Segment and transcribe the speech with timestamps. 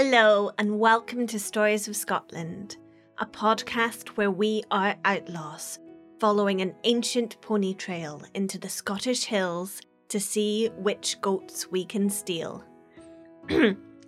[0.00, 2.76] Hello, and welcome to Stories of Scotland,
[3.18, 5.80] a podcast where we are outlaws,
[6.20, 12.08] following an ancient pony trail into the Scottish hills to see which goats we can
[12.08, 12.62] steal.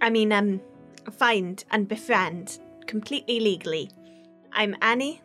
[0.00, 0.61] I mean, um,
[1.11, 3.91] find and befriend completely legally.
[4.52, 5.20] I'm Annie.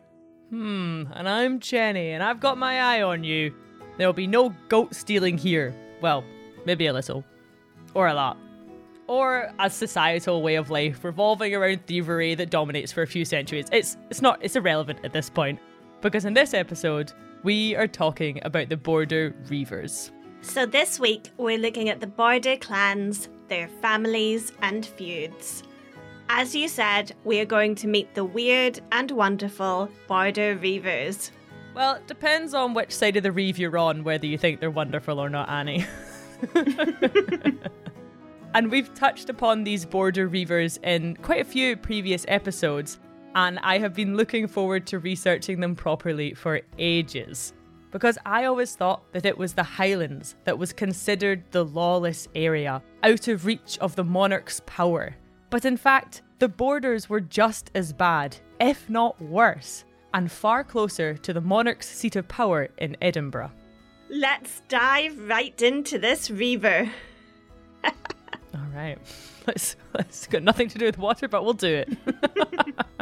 [0.50, 3.54] Hmm, and I'm Jenny, and I've got my eye on you.
[3.98, 5.72] There'll be no goat stealing here.
[6.00, 6.24] Well,
[6.64, 7.24] maybe a little.
[7.94, 8.36] Or a lot.
[9.08, 13.66] Or a societal way of life revolving around thievery that dominates for a few centuries.
[13.70, 15.60] It's it's not it's irrelevant at this point.
[16.00, 20.10] Because in this episode, we are talking about the Border Reivers.
[20.42, 25.62] So this week, we're looking at the Border clans, their families, and feuds.
[26.28, 31.30] As you said, we are going to meet the weird and wonderful Border Reivers.
[31.74, 34.70] Well, it depends on which side of the reeve you're on, whether you think they're
[34.70, 35.84] wonderful or not, Annie.
[38.56, 42.98] and we've touched upon these border reivers in quite a few previous episodes,
[43.34, 47.52] and I have been looking forward to researching them properly for ages.
[47.90, 52.82] Because I always thought that it was the Highlands that was considered the lawless area,
[53.02, 55.14] out of reach of the monarch's power.
[55.50, 59.84] But in fact, the borders were just as bad, if not worse,
[60.14, 63.52] and far closer to the monarch's seat of power in Edinburgh.
[64.08, 66.90] Let's dive right into this Reiver.
[68.56, 68.98] All right.
[69.46, 71.88] Let's, let's got nothing to do with water, but we'll do it.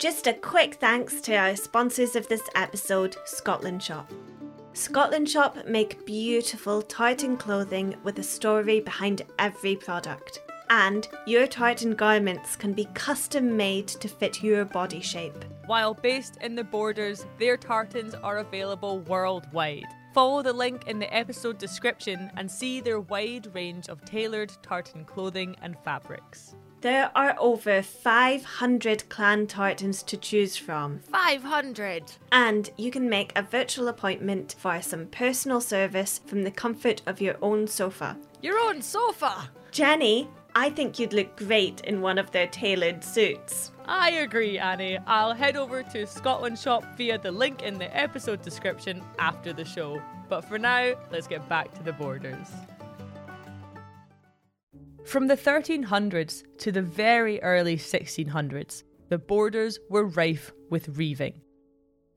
[0.00, 4.10] Just a quick thanks to our sponsors of this episode, Scotland Shop.
[4.72, 10.40] Scotland Shop make beautiful tartan clothing with a story behind every product.
[10.70, 15.44] And your tartan garments can be custom made to fit your body shape.
[15.66, 19.86] While based in the borders, their tartans are available worldwide.
[20.18, 25.04] Follow the link in the episode description and see their wide range of tailored tartan
[25.04, 26.56] clothing and fabrics.
[26.80, 30.98] There are over 500 clan tartans to choose from.
[30.98, 32.14] 500!
[32.32, 37.20] And you can make a virtual appointment for some personal service from the comfort of
[37.20, 38.16] your own sofa.
[38.42, 39.48] Your own sofa!
[39.70, 43.70] Jenny, I think you'd look great in one of their tailored suits.
[43.86, 44.98] I agree, Annie.
[45.06, 49.64] I'll head over to Scotland Shop via the link in the episode description after the
[49.64, 50.02] show.
[50.28, 52.48] But for now, let's get back to the borders.
[55.04, 61.40] From the 1300s to the very early 1600s, the borders were rife with reiving.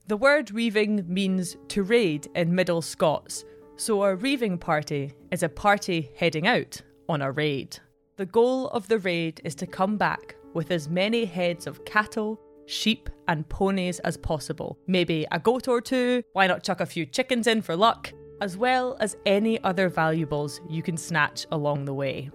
[0.08, 3.46] The word reiving means to raid in Middle Scots,
[3.78, 7.80] so a reiving party is a party heading out on a raid.
[8.22, 12.40] The goal of the raid is to come back with as many heads of cattle,
[12.68, 14.78] sheep, and ponies as possible.
[14.86, 18.58] Maybe a goat or two, why not chuck a few chickens in for luck, as
[18.58, 22.30] well as any other valuables you can snatch along the way.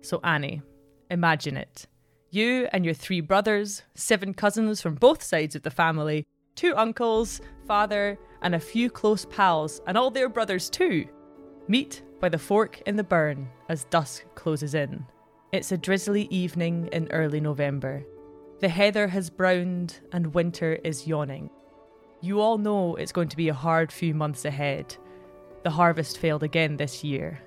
[0.00, 0.62] So, Annie,
[1.10, 1.86] imagine it.
[2.30, 6.24] You and your three brothers, seven cousins from both sides of the family,
[6.54, 11.06] two uncles, father, and a few close pals, and all their brothers too,
[11.68, 15.06] meet by the fork in the burn as dusk closes in.
[15.52, 18.04] It's a drizzly evening in early November.
[18.60, 21.50] The heather has browned and winter is yawning.
[22.20, 24.96] You all know it's going to be a hard few months ahead.
[25.62, 27.40] The harvest failed again this year.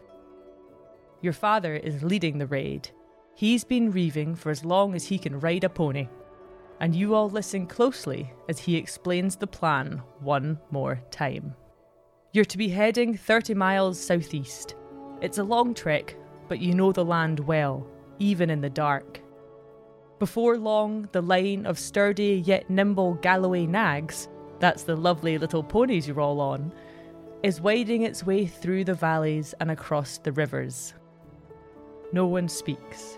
[1.21, 2.89] Your father is leading the raid.
[3.35, 6.07] He's been reiving for as long as he can ride a pony.
[6.79, 11.53] And you all listen closely as he explains the plan one more time.
[12.33, 14.75] You're to be heading 30 miles southeast.
[15.21, 16.15] It's a long trek,
[16.47, 17.85] but you know the land well,
[18.19, 19.19] even in the dark.
[20.17, 26.07] Before long, the line of sturdy yet nimble Galloway nags, that's the lovely little ponies
[26.07, 26.71] you're all on,
[27.43, 30.93] is wading its way through the valleys and across the rivers.
[32.13, 33.17] No one speaks.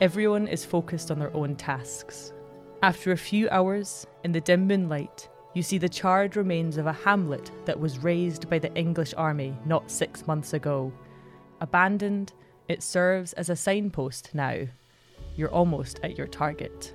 [0.00, 2.32] Everyone is focused on their own tasks.
[2.82, 6.92] After a few hours, in the dim moonlight, you see the charred remains of a
[6.92, 10.92] hamlet that was razed by the English army not six months ago.
[11.60, 12.32] Abandoned,
[12.68, 14.66] it serves as a signpost now.
[15.36, 16.94] You're almost at your target.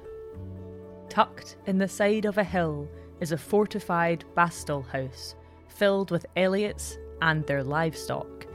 [1.10, 2.88] Tucked in the side of a hill
[3.20, 5.36] is a fortified bastile house
[5.68, 8.46] filled with Elliots and their livestock.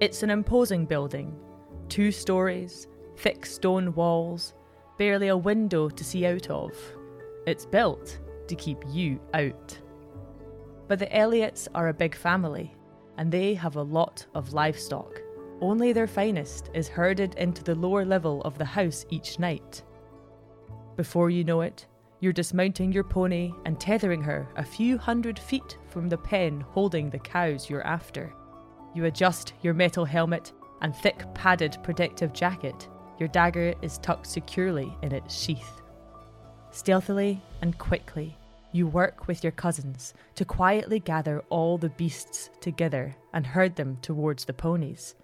[0.00, 1.38] It's an imposing building
[1.88, 4.54] Two stories, thick stone walls,
[4.98, 6.74] barely a window to see out of.
[7.46, 8.18] It's built
[8.48, 9.78] to keep you out.
[10.88, 12.74] But the Elliots are a big family,
[13.16, 15.20] and they have a lot of livestock.
[15.60, 19.82] Only their finest is herded into the lower level of the house each night.
[20.96, 21.86] Before you know it,
[22.20, 27.10] you're dismounting your pony and tethering her a few hundred feet from the pen holding
[27.10, 28.32] the cows you're after.
[28.94, 30.52] You adjust your metal helmet
[30.82, 32.88] and thick padded protective jacket.
[33.18, 35.82] Your dagger is tucked securely in its sheath.
[36.74, 38.36] Stealthily and quickly,
[38.72, 43.96] you work with your cousins to quietly gather all the beasts together and herd them
[44.02, 45.14] towards the ponies.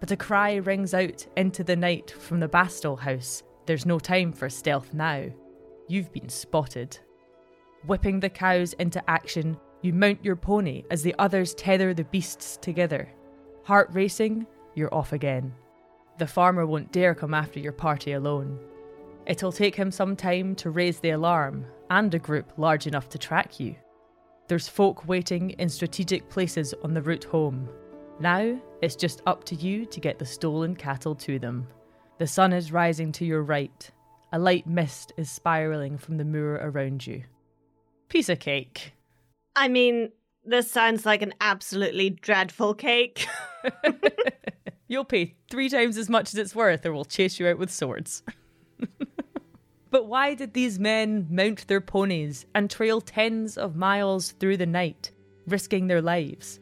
[0.00, 3.42] But a cry rings out into the night from the Bastille house.
[3.66, 5.26] There's no time for stealth now.
[5.88, 6.98] You've been spotted.
[7.84, 12.56] Whipping the cows into action, you mount your pony as the others tether the beasts
[12.62, 13.10] together.
[13.62, 15.52] Heart racing, you're off again.
[16.16, 18.58] The farmer won't dare come after your party alone.
[19.28, 23.18] It'll take him some time to raise the alarm and a group large enough to
[23.18, 23.76] track you.
[24.48, 27.68] There's folk waiting in strategic places on the route home.
[28.18, 31.68] Now, it's just up to you to get the stolen cattle to them.
[32.18, 33.90] The sun is rising to your right.
[34.32, 37.22] A light mist is spiralling from the moor around you.
[38.08, 38.94] Piece of cake.
[39.54, 40.10] I mean,
[40.42, 43.26] this sounds like an absolutely dreadful cake.
[44.88, 47.70] You'll pay three times as much as it's worth, or we'll chase you out with
[47.70, 48.22] swords.
[49.90, 54.66] but why did these men mount their ponies and trail tens of miles through the
[54.66, 55.12] night,
[55.46, 56.60] risking their lives?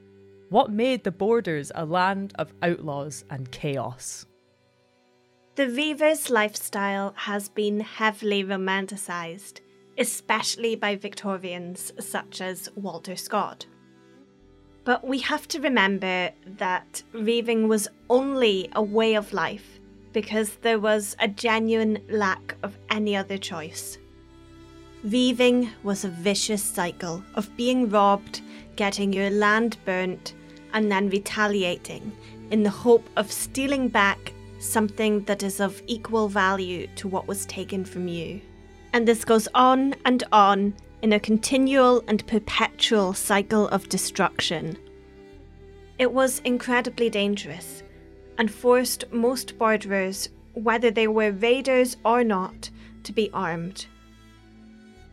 [0.48, 4.26] What made the borders a land of outlaws and chaos?
[5.56, 9.60] The Reaver's lifestyle has been heavily romanticised,
[9.98, 13.66] especially by Victorians such as Walter Scott.
[14.84, 19.75] But we have to remember that reaving was only a way of life
[20.16, 23.98] because there was a genuine lack of any other choice.
[25.04, 28.40] Reaving was a vicious cycle of being robbed,
[28.76, 30.32] getting your land burnt,
[30.72, 32.10] and then retaliating
[32.50, 37.44] in the hope of stealing back something that is of equal value to what was
[37.44, 38.40] taken from you.
[38.94, 40.72] And this goes on and on
[41.02, 44.78] in a continual and perpetual cycle of destruction.
[45.98, 47.82] It was incredibly dangerous
[48.38, 52.70] and forced most borderers, whether they were raiders or not,
[53.02, 53.86] to be armed.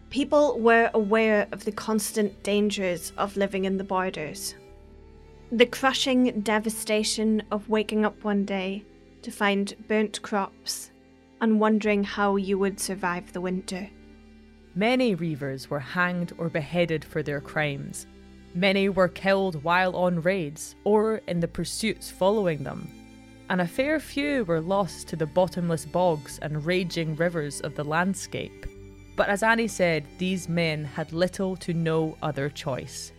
[0.09, 4.55] People were aware of the constant dangers of living in the borders.
[5.51, 8.83] The crushing devastation of waking up one day
[9.23, 10.91] to find burnt crops
[11.41, 13.89] and wondering how you would survive the winter.
[14.75, 18.07] Many reavers were hanged or beheaded for their crimes.
[18.55, 22.87] Many were killed while on raids or in the pursuits following them.
[23.49, 27.83] And a fair few were lost to the bottomless bogs and raging rivers of the
[27.83, 28.65] landscape.
[29.15, 33.11] But as Annie said, these men had little to no other choice.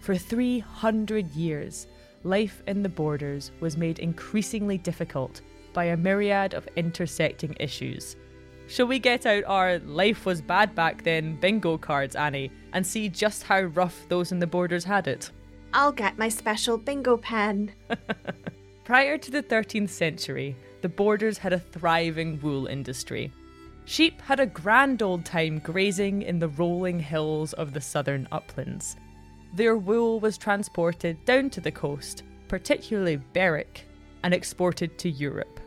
[0.00, 1.86] For 300 years,
[2.22, 5.40] life in the borders was made increasingly difficult
[5.72, 8.16] by a myriad of intersecting issues
[8.66, 13.08] Shall we get out our life was bad back then bingo cards, Annie, and see
[13.08, 15.30] just how rough those in the borders had it?
[15.74, 17.72] I'll get my special bingo pen.
[18.84, 23.32] Prior to the 13th century, the borders had a thriving wool industry.
[23.86, 28.96] Sheep had a grand old time grazing in the rolling hills of the southern uplands.
[29.54, 33.86] Their wool was transported down to the coast, particularly Berwick,
[34.22, 35.60] and exported to Europe.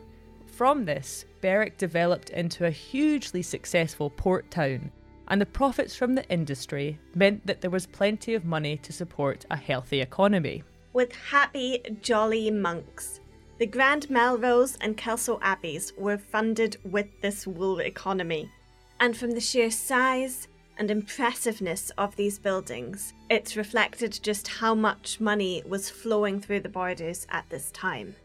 [0.45, 4.91] From this, Berwick developed into a hugely successful port town,
[5.27, 9.43] and the profits from the industry meant that there was plenty of money to support
[9.49, 10.61] a healthy economy.
[10.93, 13.19] With happy, jolly monks,
[13.59, 18.51] the Grand Melrose and Kelso Abbeys were funded with this wool economy.
[18.99, 25.19] And from the sheer size and impressiveness of these buildings, it's reflected just how much
[25.19, 28.15] money was flowing through the borders at this time.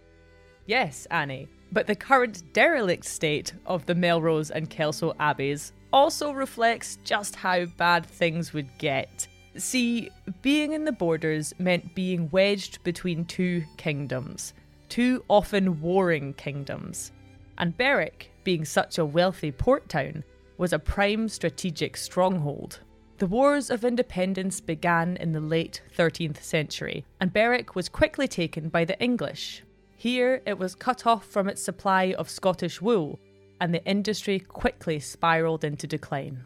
[0.66, 1.49] Yes, Annie.
[1.73, 7.64] But the current derelict state of the Melrose and Kelso Abbeys also reflects just how
[7.64, 9.26] bad things would get.
[9.57, 14.55] See, being in the borders meant being wedged between two kingdoms,
[14.89, 17.13] two often warring kingdoms.
[17.59, 20.25] And Berwick, being such a wealthy port town,
[20.57, 22.81] was a prime strategic stronghold.
[23.19, 28.69] The Wars of Independence began in the late 13th century, and Berwick was quickly taken
[28.69, 29.63] by the English.
[29.97, 33.21] Here, it was cut off from its supply of Scottish wool,
[33.61, 36.43] and the industry quickly spiralled into decline.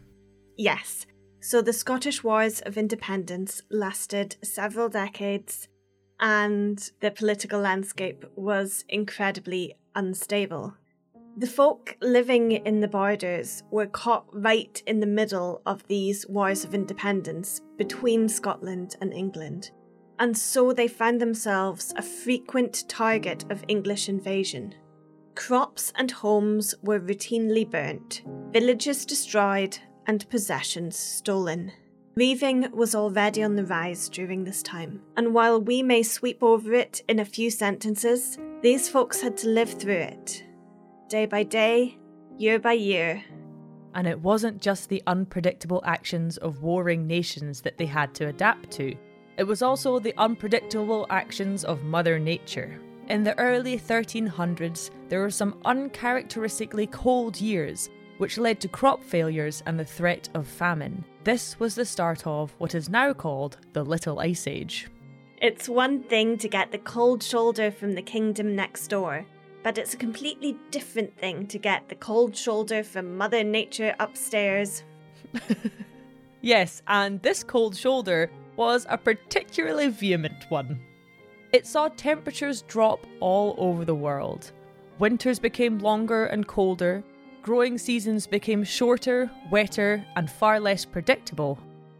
[0.57, 1.07] Yes,
[1.39, 5.67] so the Scottish Wars of Independence lasted several decades,
[6.19, 10.73] and the political landscape was incredibly unstable.
[11.37, 16.63] The folk living in the borders were caught right in the middle of these wars
[16.63, 19.69] of independence between Scotland and England
[20.19, 24.73] and so they found themselves a frequent target of English invasion.
[25.35, 29.77] Crops and homes were routinely burnt, villages destroyed,
[30.07, 31.71] and possessions stolen.
[32.15, 36.73] Reaving was already on the rise during this time, and while we may sweep over
[36.73, 40.43] it in a few sentences, these folks had to live through it.
[41.09, 41.97] Day by day,
[42.37, 43.23] year by year.
[43.93, 48.71] And it wasn't just the unpredictable actions of warring nations that they had to adapt
[48.71, 48.95] to,
[49.37, 52.81] it was also the unpredictable actions of Mother Nature.
[53.09, 59.63] In the early 1300s, there were some uncharacteristically cold years, which led to crop failures
[59.65, 61.03] and the threat of famine.
[61.23, 64.87] This was the start of what is now called the Little Ice Age.
[65.41, 69.25] It's one thing to get the cold shoulder from the kingdom next door,
[69.63, 74.83] but it's a completely different thing to get the cold shoulder from Mother Nature upstairs.
[76.41, 80.79] yes, and this cold shoulder was a particularly vehement one.
[81.53, 84.51] It saw temperatures drop all over the world.
[84.99, 87.03] Winters became longer and colder,
[87.47, 91.57] growing seasons became shorter, wetter, and far less predictable,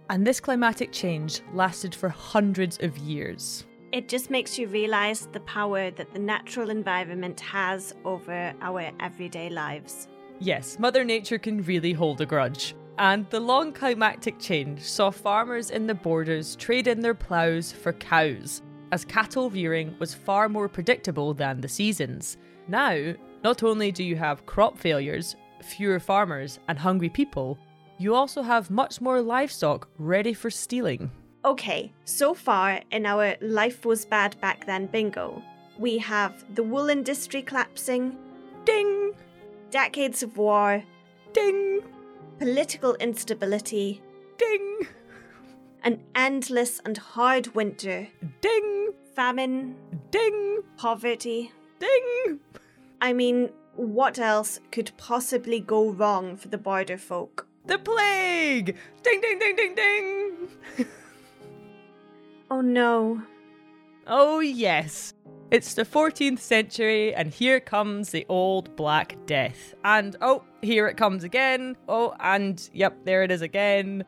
[0.10, 3.66] and this climatic change lasted for hundreds of years.
[3.94, 9.50] It just makes you realise the power that the natural environment has over our everyday
[9.50, 10.10] lives.
[10.40, 12.76] Yes, Mother Nature can really hold a grudge.
[12.98, 17.94] And the long climatic change saw farmers in the borders trade in their ploughs for
[17.94, 18.62] cows,
[18.92, 22.36] as cattle rearing was far more predictable than the seasons.
[22.68, 23.14] Now,
[23.48, 27.58] not only do you have crop failures, fewer farmers, and hungry people,
[27.98, 31.10] you also have much more livestock ready for stealing.
[31.46, 35.42] Okay, so far in our life was bad back then bingo,
[35.78, 38.18] we have the wool industry collapsing,
[38.66, 39.14] ding,
[39.72, 40.84] decades of war,
[41.32, 41.82] ding,
[42.40, 44.02] political instability,
[44.38, 44.80] ding,
[45.84, 48.10] an endless and hard winter,
[48.42, 49.78] ding, famine,
[50.12, 52.42] ding, poverty, ding.
[53.02, 57.48] I mean, what else could possibly go wrong for the border folk?
[57.66, 58.78] The plague!
[59.04, 60.48] Ding, ding, ding, ding, ding!
[62.52, 63.22] oh no.
[64.08, 65.14] Oh, yes.
[65.52, 69.76] It's the 14th century, and here comes the old Black Death.
[69.84, 71.78] And oh, here it comes again.
[71.88, 74.04] Oh, and yep, there it is again.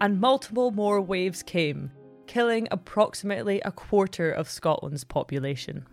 [0.00, 1.90] And multiple more waves came,
[2.26, 5.86] killing approximately a quarter of Scotland's population.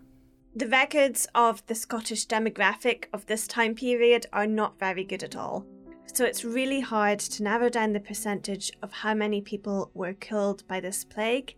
[0.53, 5.37] The records of the Scottish demographic of this time period are not very good at
[5.37, 5.65] all.
[6.13, 10.67] So it's really hard to narrow down the percentage of how many people were killed
[10.67, 11.55] by this plague.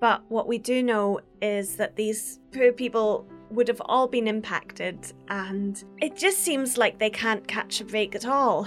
[0.00, 5.12] But what we do know is that these poor people would have all been impacted,
[5.28, 8.66] and it just seems like they can't catch a break at all.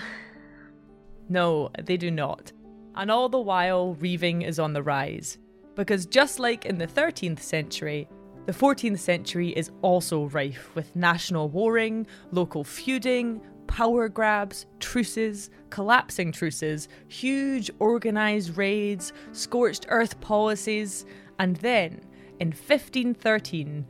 [1.30, 2.52] No, they do not.
[2.96, 5.40] And all the while, reaving is on the rise.
[5.74, 8.08] Because just like in the 13th century,
[8.48, 16.32] the 14th century is also rife with national warring, local feuding, power grabs, truces, collapsing
[16.32, 21.06] truces, huge organised raids, scorched earth policies,
[21.40, 22.00] and then,
[22.40, 23.86] in 1513,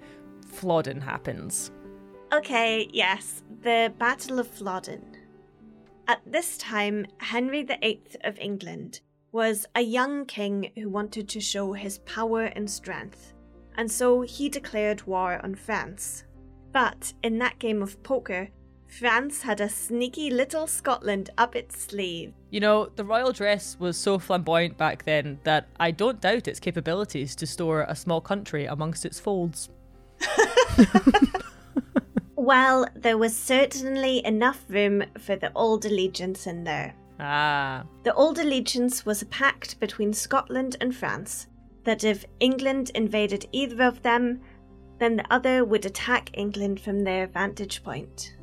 [0.48, 1.70] Flodden happens.
[2.34, 5.06] Okay, yes, the Battle of Flodden.
[6.08, 11.74] At this time, Henry VIII of England was a young king who wanted to show
[11.74, 13.36] his power and strength
[13.78, 16.24] and so he declared war on France.
[16.72, 18.50] But in that game of poker,
[18.88, 22.34] France had a sneaky little Scotland up its sleeve.
[22.50, 26.60] You know, the royal dress was so flamboyant back then that I don't doubt its
[26.60, 29.70] capabilities to store a small country amongst its folds.
[32.36, 36.96] well, there was certainly enough room for the Old Alliance in there.
[37.20, 37.84] Ah.
[38.04, 41.48] The Old Alliance was a pact between Scotland and France
[41.88, 44.42] that if England invaded either of them,
[45.00, 48.36] then the other would attack England from their vantage point.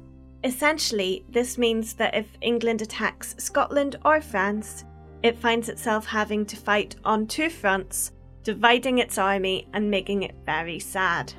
[0.43, 4.87] Essentially, this means that if England attacks Scotland or France,
[5.23, 8.13] it finds itself having to fight on two fronts,
[8.45, 11.31] dividing its army and making it very sad.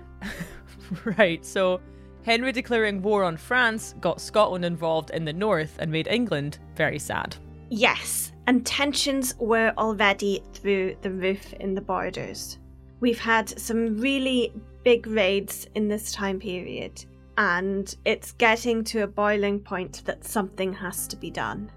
[1.18, 1.82] right, so
[2.24, 7.00] Henry declaring war on France got Scotland involved in the north and made England very
[7.00, 7.36] sad.
[7.72, 12.60] Yes, and tensions were already through the roof in the borders.
[13.00, 17.06] We've had some really big raids in this time period,
[17.38, 21.72] and it's getting to a boiling point that something has to be done.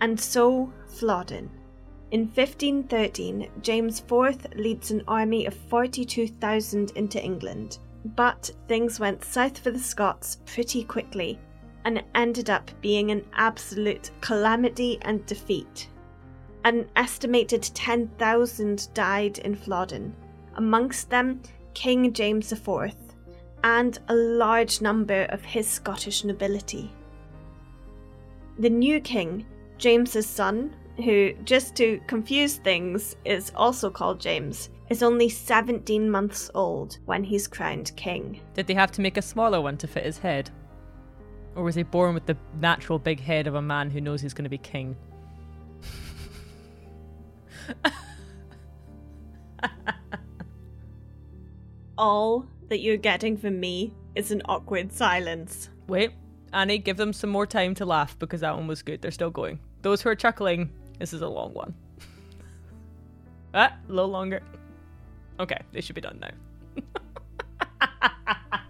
[0.00, 1.50] And so, Flodden.
[2.10, 9.58] In 1513, James IV leads an army of 42,000 into England, but things went south
[9.58, 11.38] for the Scots pretty quickly
[11.84, 15.88] and it ended up being an absolute calamity and defeat.
[16.64, 20.14] An estimated 10,000 died in Flodden,
[20.54, 21.42] amongst them
[21.74, 22.94] King James IV,
[23.62, 26.90] and a large number of his Scottish nobility.
[28.58, 29.44] The new king,
[29.78, 36.50] James's son, who, just to confuse things, is also called James, is only 17 months
[36.54, 38.40] old when he's crowned king.
[38.54, 40.50] Did they have to make a smaller one to fit his head?
[41.56, 44.34] Or was he born with the natural big head of a man who knows he's
[44.34, 44.96] going to be king?
[51.96, 55.68] All that you're getting from me is an awkward silence.
[55.86, 56.10] Wait,
[56.52, 59.00] Annie, give them some more time to laugh because that one was good.
[59.00, 59.60] They're still going.
[59.82, 61.74] Those who are chuckling, this is a long one.
[63.54, 64.42] ah, a little longer.
[65.38, 66.30] Okay, they should be done now.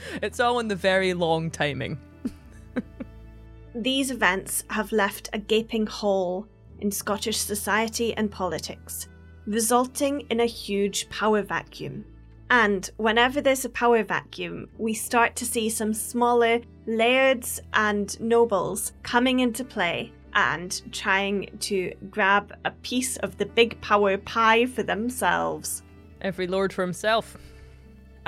[0.22, 1.98] it's all in the very long timing.
[3.74, 6.46] These events have left a gaping hole
[6.80, 9.08] in Scottish society and politics,
[9.46, 12.04] resulting in a huge power vacuum.
[12.50, 18.92] And whenever there's a power vacuum, we start to see some smaller lairds and nobles
[19.02, 24.82] coming into play and trying to grab a piece of the big power pie for
[24.82, 25.82] themselves.
[26.20, 27.36] Every lord for himself.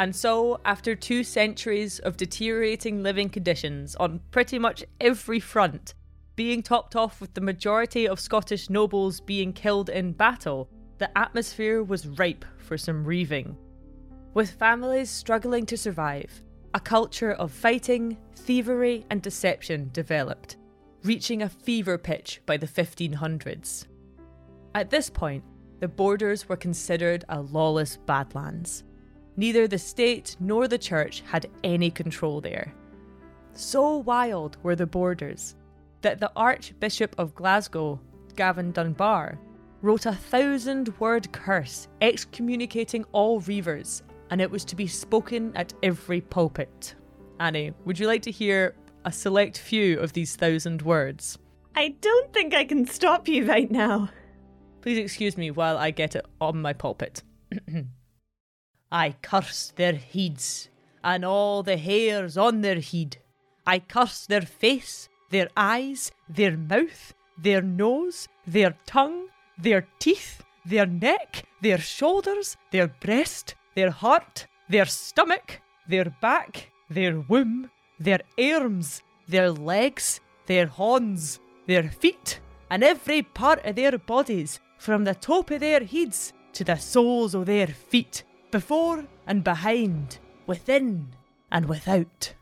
[0.00, 5.92] And so, after two centuries of deteriorating living conditions on pretty much every front,
[6.36, 11.82] being topped off with the majority of Scottish nobles being killed in battle, the atmosphere
[11.82, 13.58] was ripe for some reaving.
[14.32, 16.32] With families struggling to survive,
[16.72, 20.56] a culture of fighting, thievery, and deception developed,
[21.04, 23.86] reaching a fever pitch by the 1500s.
[24.74, 25.44] At this point,
[25.80, 28.84] the borders were considered a lawless badlands.
[29.40, 32.74] Neither the state nor the church had any control there.
[33.54, 35.56] So wild were the borders
[36.02, 37.98] that the Archbishop of Glasgow,
[38.36, 39.38] Gavin Dunbar,
[39.80, 45.72] wrote a thousand word curse excommunicating all reavers, and it was to be spoken at
[45.82, 46.94] every pulpit.
[47.38, 48.74] Annie, would you like to hear
[49.06, 51.38] a select few of these thousand words?
[51.74, 54.10] I don't think I can stop you right now.
[54.82, 57.22] Please excuse me while I get it on my pulpit.
[58.92, 60.68] I curse their heads,
[61.04, 63.18] and all the hairs on their head.
[63.66, 70.86] I curse their face, their eyes, their mouth, their nose, their tongue, their teeth, their
[70.86, 79.02] neck, their shoulders, their breast, their heart, their stomach, their back, their womb, their arms,
[79.28, 85.50] their legs, their horns, their feet, and every part of their bodies, from the top
[85.50, 91.08] of their heads to the soles of their feet, before and behind, within
[91.50, 92.34] and without.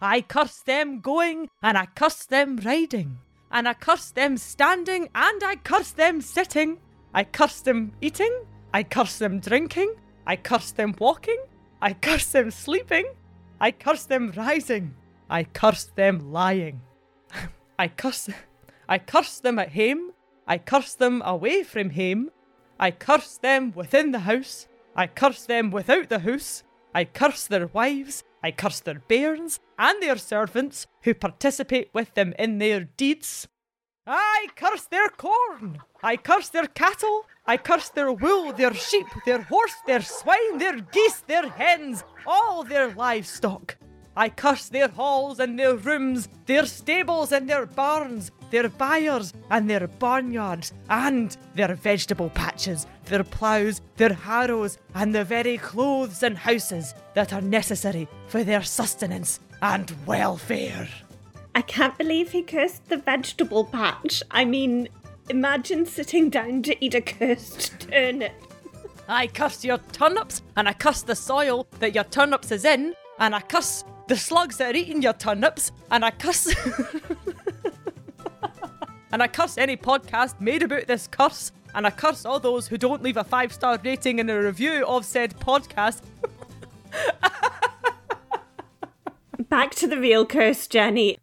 [0.00, 3.18] I curse them going, and I curse them riding,
[3.50, 6.78] and I curse them standing, and I curse them sitting.
[7.14, 9.94] I curse them eating, I curse them drinking,
[10.26, 11.38] I curse them walking,
[11.80, 13.06] I curse them sleeping,
[13.58, 14.94] I curse them rising,
[15.30, 16.82] I curse them lying.
[17.78, 18.28] I curse
[18.86, 20.12] I curse them at home,
[20.46, 22.30] I curse them away from home,
[22.78, 26.62] I curse them within the house, I curse them without the house,
[26.94, 32.32] I curse their wives, I curse their bairns and their servants who participate with them
[32.38, 33.46] in their deeds.
[34.06, 39.42] I curse their corn, I curse their cattle, I curse their wool, their sheep, their
[39.42, 43.76] horse, their swine, their geese, their hens, all their livestock.
[44.16, 49.68] I curse their halls and their rooms, their stables and their barns, their byres and
[49.68, 56.36] their barnyards, and their vegetable patches, their ploughs, their harrows, and the very clothes and
[56.36, 60.88] houses that are necessary for their sustenance and welfare.
[61.54, 64.22] I can't believe he cursed the vegetable patch.
[64.30, 64.88] I mean,
[65.30, 68.32] imagine sitting down to eat a cursed turnip.
[69.08, 73.34] I curse your turnips, and I curse the soil that your turnips is in, and
[73.34, 76.54] I curse the slugs that are eating your turnips, and I cuss.
[79.12, 82.78] and I curse any podcast made about this curse, and I curse all those who
[82.78, 86.02] don't leave a five star rating in a review of said podcast.
[89.48, 91.18] Back to the real curse, Jenny.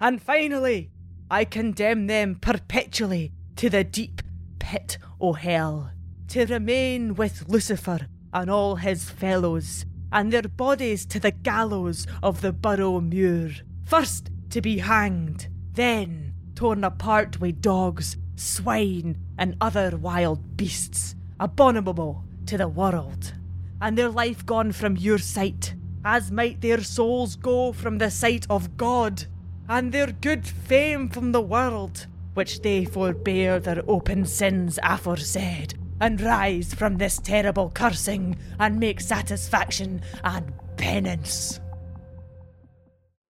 [0.00, 0.90] And finally,
[1.30, 4.22] I condemn them perpetually to the deep
[4.58, 5.92] pit o' hell,
[6.28, 12.40] to remain with Lucifer and all his fellows and their bodies to the gallows of
[12.40, 13.52] the Burgh Muir.
[13.84, 16.29] First to be hanged, then
[16.60, 23.32] torn apart with dogs, swine, and other wild beasts, abominable to the world,
[23.80, 28.46] and their life gone from your sight, as might their souls go from the sight
[28.50, 29.24] of God,
[29.70, 36.20] and their good fame from the world, which they forbear their open sins aforesaid, and
[36.20, 41.58] rise from this terrible cursing and make satisfaction and penance.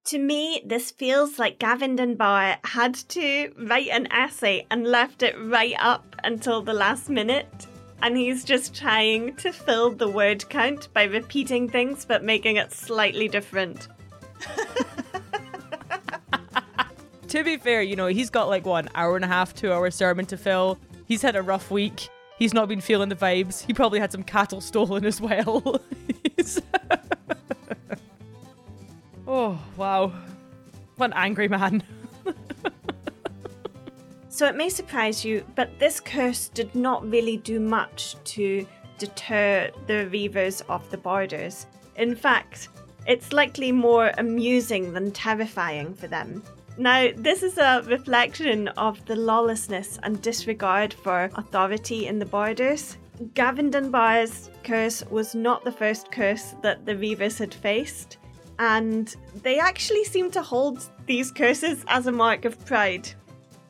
[0.05, 5.35] To me, this feels like Gavin Dunbar had to write an essay and left it
[5.37, 7.67] right up until the last minute.
[8.01, 12.73] And he's just trying to fill the word count by repeating things but making it
[12.73, 13.89] slightly different.
[17.27, 19.91] to be fair, you know, he's got like one hour and a half, two hour
[19.91, 20.79] sermon to fill.
[21.05, 22.09] He's had a rough week.
[22.39, 23.63] He's not been feeling the vibes.
[23.63, 25.79] He probably had some cattle stolen as well.
[29.31, 30.11] oh, wow.
[30.97, 31.83] What an angry man.
[34.29, 38.67] so it may surprise you, but this curse did not really do much to
[38.97, 41.65] deter the Reavers off the borders.
[41.95, 42.67] In fact,
[43.07, 46.43] it's likely more amusing than terrifying for them.
[46.77, 52.97] Now, this is a reflection of the lawlessness and disregard for authority in the borders.
[53.33, 58.17] Gavin Dunbar's curse was not the first curse that the Reavers had faced,
[58.61, 63.09] and they actually seem to hold these curses as a mark of pride.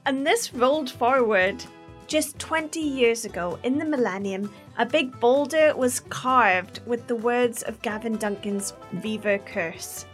[0.06, 1.63] And this rolled forward.
[2.08, 7.63] Just 20 years ago, in the millennium, a big boulder was carved with the words
[7.63, 10.06] of Gavin Dunbar's Viva curse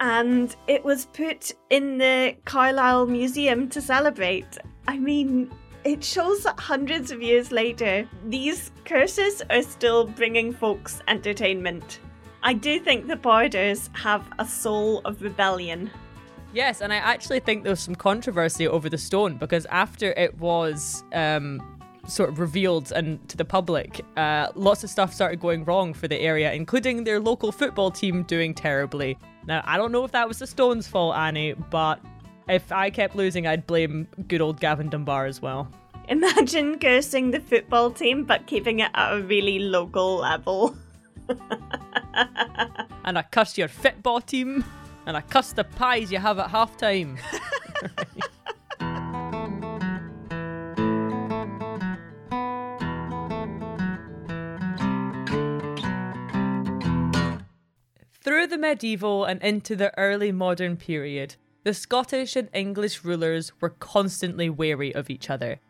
[0.00, 4.58] and it was put in the Carlisle Museum to celebrate.
[4.86, 5.50] I mean,
[5.84, 12.00] it shows that hundreds of years later, these curses are still bringing folks entertainment.
[12.46, 15.90] I do think the Borders have a soul of rebellion.
[16.52, 20.38] Yes, and I actually think there was some controversy over the stone because after it
[20.38, 21.58] was um,
[22.06, 26.06] sort of revealed and to the public, uh, lots of stuff started going wrong for
[26.06, 29.18] the area, including their local football team doing terribly.
[29.46, 31.98] Now, I don't know if that was the Stones' fault, Annie, but
[32.46, 35.66] if I kept losing, I'd blame good old Gavin Dunbar as well.
[36.10, 40.76] Imagine cursing the football team but keeping it at a really local level.
[43.04, 44.64] and I cuss your football team,
[45.06, 47.18] and I cuss the pies you have at half time.
[58.22, 63.70] Through the medieval and into the early modern period, the Scottish and English rulers were
[63.70, 65.60] constantly wary of each other.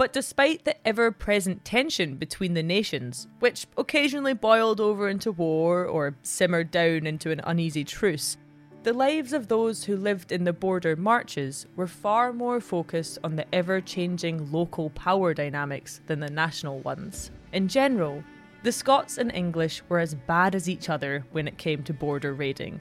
[0.00, 5.84] But despite the ever present tension between the nations, which occasionally boiled over into war
[5.84, 8.38] or simmered down into an uneasy truce,
[8.82, 13.36] the lives of those who lived in the border marches were far more focused on
[13.36, 17.30] the ever changing local power dynamics than the national ones.
[17.52, 18.24] In general,
[18.62, 22.32] the Scots and English were as bad as each other when it came to border
[22.32, 22.80] raiding.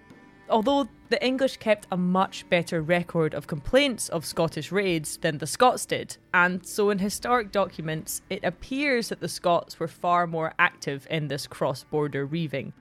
[0.49, 5.45] Although the English kept a much better record of complaints of Scottish raids than the
[5.45, 10.53] Scots did, and so in historic documents it appears that the Scots were far more
[10.57, 12.73] active in this cross border reaving.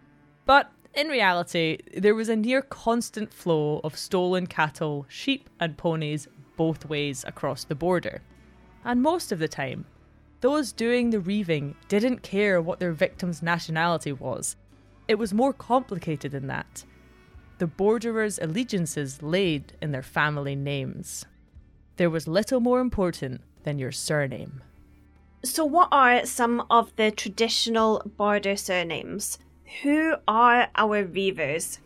[0.46, 6.26] But in reality, there was a near constant flow of stolen cattle, sheep, and ponies
[6.56, 8.22] both ways across the border.
[8.82, 9.84] And most of the time,
[10.40, 14.56] those doing the reaving didn't care what their victim's nationality was.
[15.06, 16.84] It was more complicated than that.
[17.58, 21.24] The borderers' allegiances laid in their family names.
[21.96, 24.62] There was little more important than your surname.
[25.44, 29.38] So, what are some of the traditional border surnames?
[29.82, 31.78] Who are our reavers?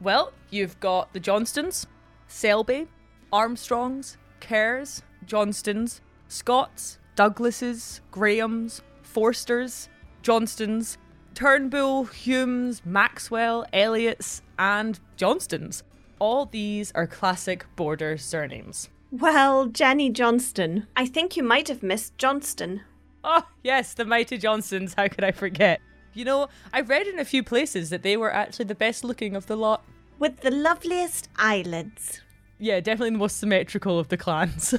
[0.00, 1.86] Well, you've got the Johnstons,
[2.28, 2.88] Selby,
[3.32, 9.88] Armstrongs, Kerrs, Johnstons, Scotts, Douglases, Grahams, Forsters,
[10.22, 10.96] Johnstons,
[11.40, 15.82] Turnbull, Humes, Maxwell, Elliots, and Johnstons.
[16.18, 18.90] All these are classic border surnames.
[19.10, 22.82] Well, Jenny Johnston, I think you might have missed Johnston.
[23.24, 24.92] Oh, yes, the mighty Johnstons.
[24.98, 25.80] How could I forget?
[26.12, 29.34] You know, I've read in a few places that they were actually the best looking
[29.34, 29.82] of the lot.
[30.18, 32.20] With the loveliest eyelids.
[32.58, 34.74] Yeah, definitely the most symmetrical of the clans.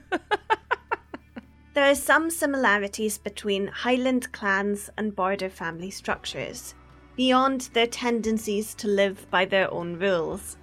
[1.76, 6.74] There are some similarities between Highland clans and border family structures,
[7.18, 10.56] beyond their tendencies to live by their own rules.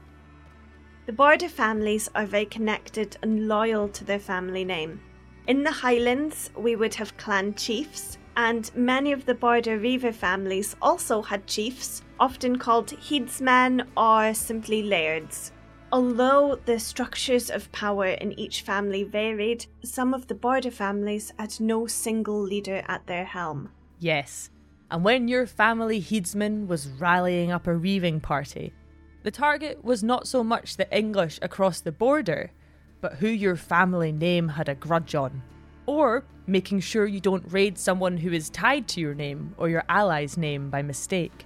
[1.06, 5.02] The border families are very connected and loyal to their family name.
[5.45, 10.76] In the Highlands, we would have clan chiefs, and many of the border reaver families
[10.82, 15.52] also had chiefs, often called headsmen or simply lairds.
[15.93, 21.60] Although the structures of power in each family varied, some of the border families had
[21.60, 23.69] no single leader at their helm.
[23.99, 24.49] Yes,
[24.89, 28.73] and when your family headsman was rallying up a reaving party,
[29.21, 32.49] the target was not so much the English across the border,
[32.99, 35.43] but who your family name had a grudge on.
[35.86, 39.84] Or making sure you don't raid someone who is tied to your name or your
[39.88, 41.45] ally's name by mistake.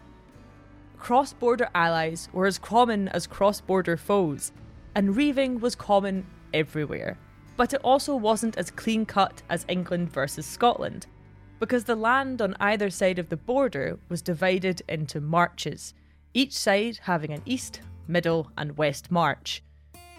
[0.97, 4.51] Cross border allies were as common as cross border foes,
[4.95, 7.17] and reaving was common everywhere.
[7.55, 11.07] But it also wasn't as clean cut as England versus Scotland,
[11.59, 15.93] because the land on either side of the border was divided into marches,
[16.33, 19.63] each side having an east, middle, and west march.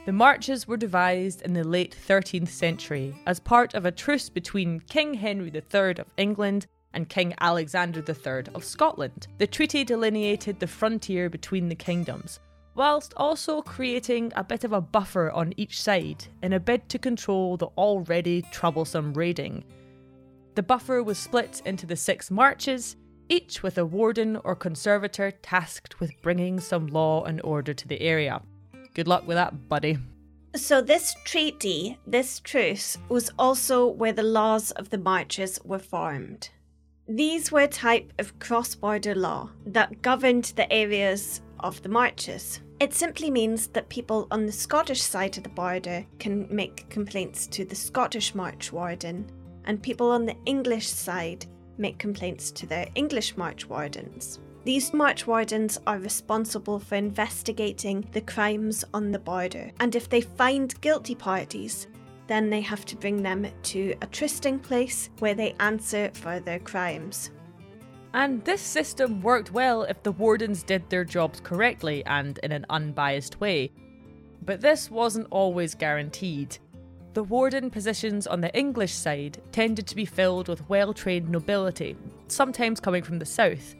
[0.04, 4.80] The marches were devised in the late 13th century as part of a truce between
[4.80, 6.66] King Henry III of England
[6.98, 9.28] and King Alexander III of Scotland.
[9.38, 12.40] The treaty delineated the frontier between the kingdoms,
[12.74, 16.98] whilst also creating a bit of a buffer on each side in a bid to
[16.98, 19.62] control the already troublesome raiding.
[20.56, 22.96] The buffer was split into the six marches,
[23.28, 28.00] each with a warden or conservator tasked with bringing some law and order to the
[28.00, 28.42] area.
[28.94, 29.98] Good luck with that, buddy.
[30.56, 36.48] So, this treaty, this truce, was also where the laws of the marches were formed.
[37.10, 42.60] These were a type of cross border law that governed the areas of the marches.
[42.80, 47.46] It simply means that people on the Scottish side of the border can make complaints
[47.46, 49.30] to the Scottish March Warden,
[49.64, 51.46] and people on the English side
[51.78, 54.40] make complaints to their English March Wardens.
[54.64, 60.20] These March Wardens are responsible for investigating the crimes on the border, and if they
[60.20, 61.86] find guilty parties,
[62.28, 66.60] then they have to bring them to a trysting place where they answer for their
[66.60, 67.30] crimes.
[68.14, 72.66] And this system worked well if the wardens did their jobs correctly and in an
[72.70, 73.72] unbiased way.
[74.44, 76.56] But this wasn't always guaranteed.
[77.14, 81.96] The warden positions on the English side tended to be filled with well trained nobility,
[82.28, 83.74] sometimes coming from the south.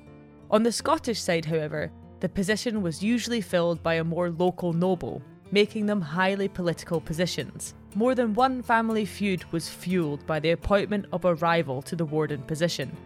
[0.51, 5.23] On the Scottish side, however, the position was usually filled by a more local noble,
[5.53, 7.75] making them highly political positions.
[7.99, 12.05] More than one family feud was fueled by the appointment of a rival to the
[12.05, 12.97] warden position.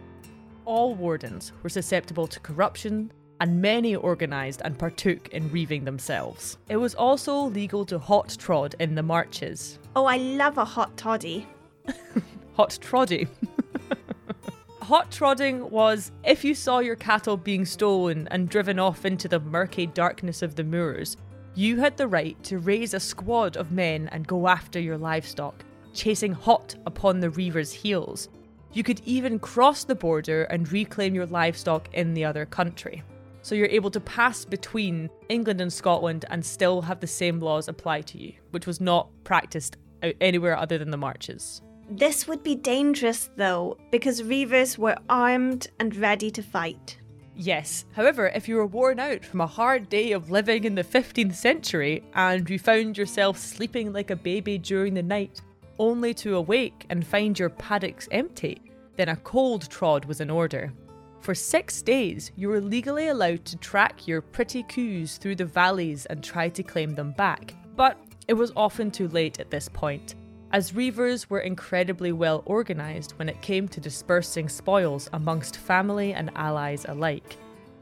[0.65, 6.59] All wardens were susceptible to corruption, and many organised and partook in reaving themselves.
[6.69, 9.79] It was also legal to hot trod in the marches.
[9.95, 11.47] Oh, I love a hot toddy.
[12.53, 13.27] hot troddy.
[14.83, 19.39] hot trodding was if you saw your cattle being stolen and driven off into the
[19.39, 21.17] murky darkness of the moors,
[21.55, 25.63] you had the right to raise a squad of men and go after your livestock,
[25.93, 28.29] chasing hot upon the reaver's heels.
[28.71, 33.03] You could even cross the border and reclaim your livestock in the other country.
[33.43, 37.67] So you're able to pass between England and Scotland and still have the same laws
[37.67, 39.77] apply to you, which was not practiced
[40.21, 41.61] anywhere other than the marches.
[41.89, 46.97] This would be dangerous though, because reavers were armed and ready to fight.
[47.35, 47.85] Yes.
[47.93, 51.33] However, if you were worn out from a hard day of living in the 15th
[51.33, 55.41] century and you found yourself sleeping like a baby during the night,
[55.79, 58.61] only to awake and find your paddocks empty,
[58.95, 60.71] then a cold trod was in order.
[61.21, 66.05] For six days, you were legally allowed to track your pretty coos through the valleys
[66.07, 67.55] and try to claim them back.
[67.75, 70.15] But it was often too late at this point
[70.53, 76.29] as reavers were incredibly well organised when it came to dispersing spoils amongst family and
[76.35, 77.37] allies alike,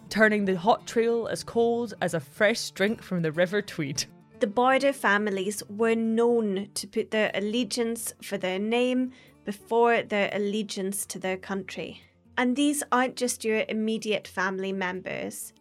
[0.10, 4.06] turning the hot trail as cold as a fresh drink from the River Tweed.
[4.40, 9.12] The border families were known to put their allegiance for their name
[9.44, 12.02] before their allegiance to their country.
[12.38, 15.52] And these aren't just your immediate family members.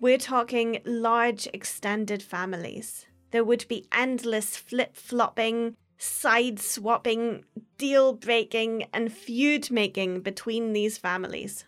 [0.00, 3.06] We're talking large extended families.
[3.30, 7.44] There would be endless flip flopping, side swapping,
[7.78, 11.64] deal breaking, and feud making between these families.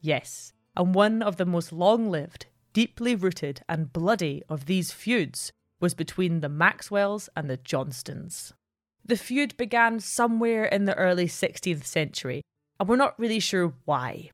[0.00, 5.52] Yes, and one of the most long lived, deeply rooted, and bloody of these feuds
[5.80, 8.52] was between the Maxwells and the Johnstons.
[9.04, 12.42] The feud began somewhere in the early 16th century,
[12.78, 14.30] and we're not really sure why.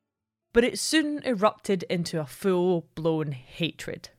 [0.52, 4.10] But it soon erupted into a full blown hatred.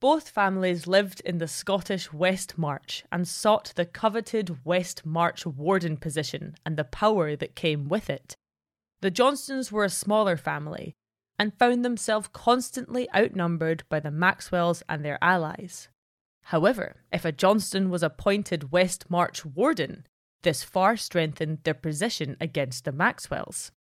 [0.00, 5.96] Both families lived in the Scottish West March and sought the coveted West March warden
[5.96, 8.36] position and the power that came with it.
[9.00, 10.94] The Johnstons were a smaller family
[11.36, 15.88] and found themselves constantly outnumbered by the Maxwells and their allies.
[16.44, 20.06] However, if a Johnston was appointed West March warden,
[20.42, 23.72] this far strengthened their position against the Maxwells.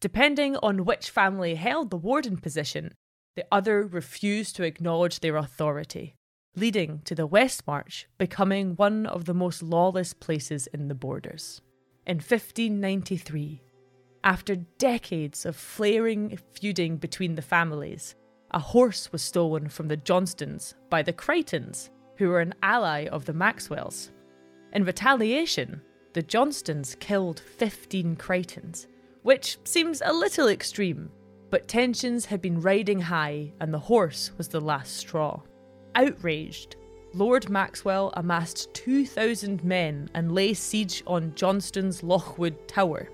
[0.00, 2.94] Depending on which family held the warden position,
[3.40, 6.14] the other refused to acknowledge their authority,
[6.56, 11.62] leading to the West March becoming one of the most lawless places in the borders.
[12.06, 13.62] In 1593,
[14.24, 18.14] after decades of flaring feuding between the families,
[18.50, 23.24] a horse was stolen from the Johnstons by the Crichtons, who were an ally of
[23.24, 24.10] the Maxwells.
[24.74, 25.80] In retaliation,
[26.12, 28.86] the Johnstons killed 15 Crichtons,
[29.22, 31.10] which seems a little extreme,
[31.50, 35.42] But tensions had been riding high, and the horse was the last straw.
[35.96, 36.76] Outraged,
[37.12, 43.08] Lord Maxwell amassed 2,000 men and lay siege on Johnston's Lochwood Tower.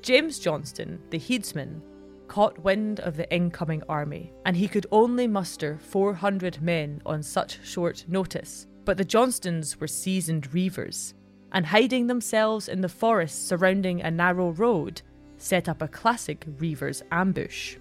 [0.00, 1.82] James Johnston, the headsman,
[2.26, 7.58] caught wind of the incoming army, and he could only muster 400 men on such
[7.66, 8.66] short notice.
[8.86, 11.12] But the Johnstons were seasoned reavers,
[11.52, 15.02] and hiding themselves in the forests surrounding a narrow road,
[15.38, 17.76] set up a classic reaver's ambush.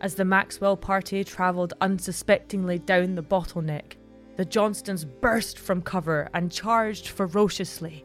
[0.00, 3.94] As the Maxwell party travelled unsuspectingly down the bottleneck,
[4.36, 8.04] the Johnstons burst from cover and charged ferociously.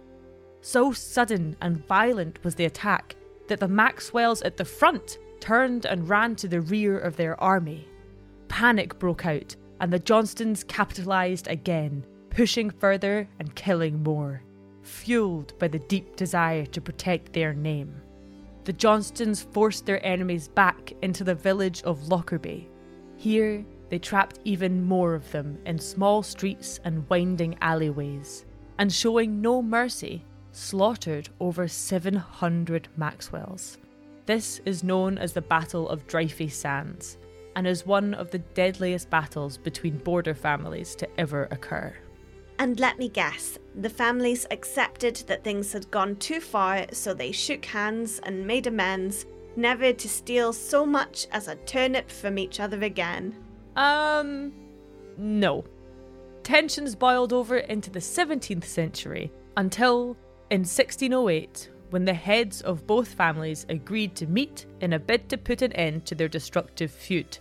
[0.62, 3.16] So sudden and violent was the attack
[3.48, 7.88] that the Maxwells at the front turned and ran to the rear of their army.
[8.48, 14.44] Panic broke out, and the Johnstons capitalised again, pushing further and killing more,
[14.84, 17.94] fueled by the deep desire to protect their name.
[18.64, 22.70] The Johnstons forced their enemies back into the village of Lockerbie.
[23.16, 28.46] Here, they trapped even more of them in small streets and winding alleyways,
[28.78, 33.78] and showing no mercy, slaughtered over 700 Maxwells.
[34.28, 37.18] This is known as the Battle of Dryfe Sands,
[37.56, 41.94] and is one of the deadliest battles between border families to ever occur.
[42.60, 47.32] And let me guess, the families accepted that things had gone too far, so they
[47.32, 52.60] shook hands and made amends, never to steal so much as a turnip from each
[52.60, 53.36] other again.
[53.76, 54.54] Um,
[55.18, 55.64] no.
[56.44, 60.18] Tensions boiled over into the 17th century until,
[60.50, 65.38] in 1608, when the heads of both families agreed to meet in a bid to
[65.38, 67.38] put an end to their destructive feud.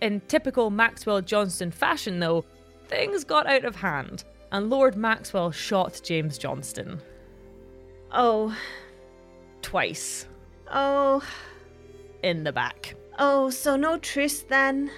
[0.00, 2.44] In typical Maxwell Johnston fashion, though,
[2.88, 7.00] things got out of hand, and Lord Maxwell shot James Johnston.
[8.12, 8.56] Oh.
[9.62, 10.26] Twice.
[10.72, 11.24] Oh.
[12.22, 12.94] In the back.
[13.18, 14.92] Oh, so no truce then?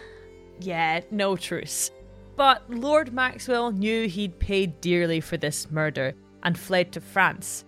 [0.61, 1.91] Yeah, no truce.
[2.37, 7.65] But Lord Maxwell knew he'd paid dearly for this murder and fled to France.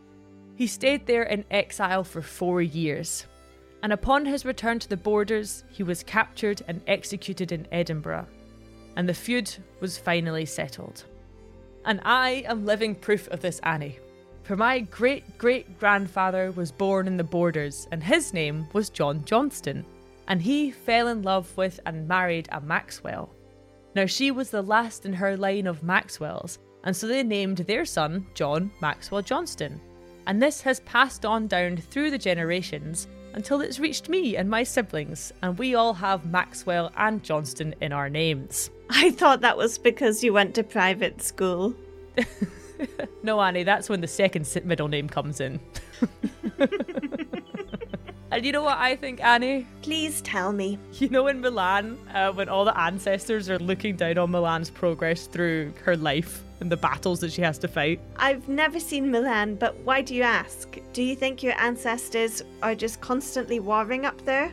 [0.56, 3.24] He stayed there in exile for four years,
[3.82, 8.26] and upon his return to the borders, he was captured and executed in Edinburgh,
[8.94, 11.04] and the feud was finally settled.
[11.84, 13.98] And I am living proof of this, Annie.
[14.42, 19.24] For my great great grandfather was born in the borders, and his name was John
[19.24, 19.84] Johnston
[20.28, 23.34] and he fell in love with and married a Maxwell.
[23.94, 27.84] Now, she was the last in her line of Maxwells, and so they named their
[27.84, 29.80] son John Maxwell Johnston.
[30.26, 34.64] And this has passed on down through the generations until it's reached me and my
[34.64, 38.68] siblings, and we all have Maxwell and Johnston in our names.
[38.90, 41.72] I thought that was because you went to private school.
[43.22, 45.60] no, Annie, that's when the second middle name comes in.
[48.30, 49.66] And you know what I think, Annie?
[49.80, 50.78] Please tell me.
[50.92, 55.26] You know, in Milan, uh, when all the ancestors are looking down on Milan's progress
[55.26, 58.00] through her life and the battles that she has to fight?
[58.16, 60.78] I've never seen Milan, but why do you ask?
[60.92, 64.52] Do you think your ancestors are just constantly warring up there?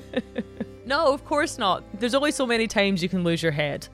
[0.86, 1.84] no, of course not.
[1.98, 3.88] There's only so many times you can lose your head.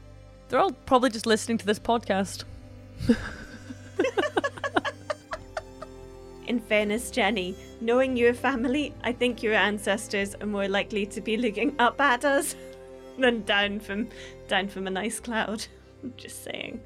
[0.48, 2.44] They're all probably just listening to this podcast.
[6.46, 11.38] In fairness, Jenny, knowing your family, I think your ancestors are more likely to be
[11.38, 12.54] looking up at us
[13.18, 14.08] than down from
[14.46, 15.66] down from a nice cloud.
[16.02, 16.80] I'm just saying.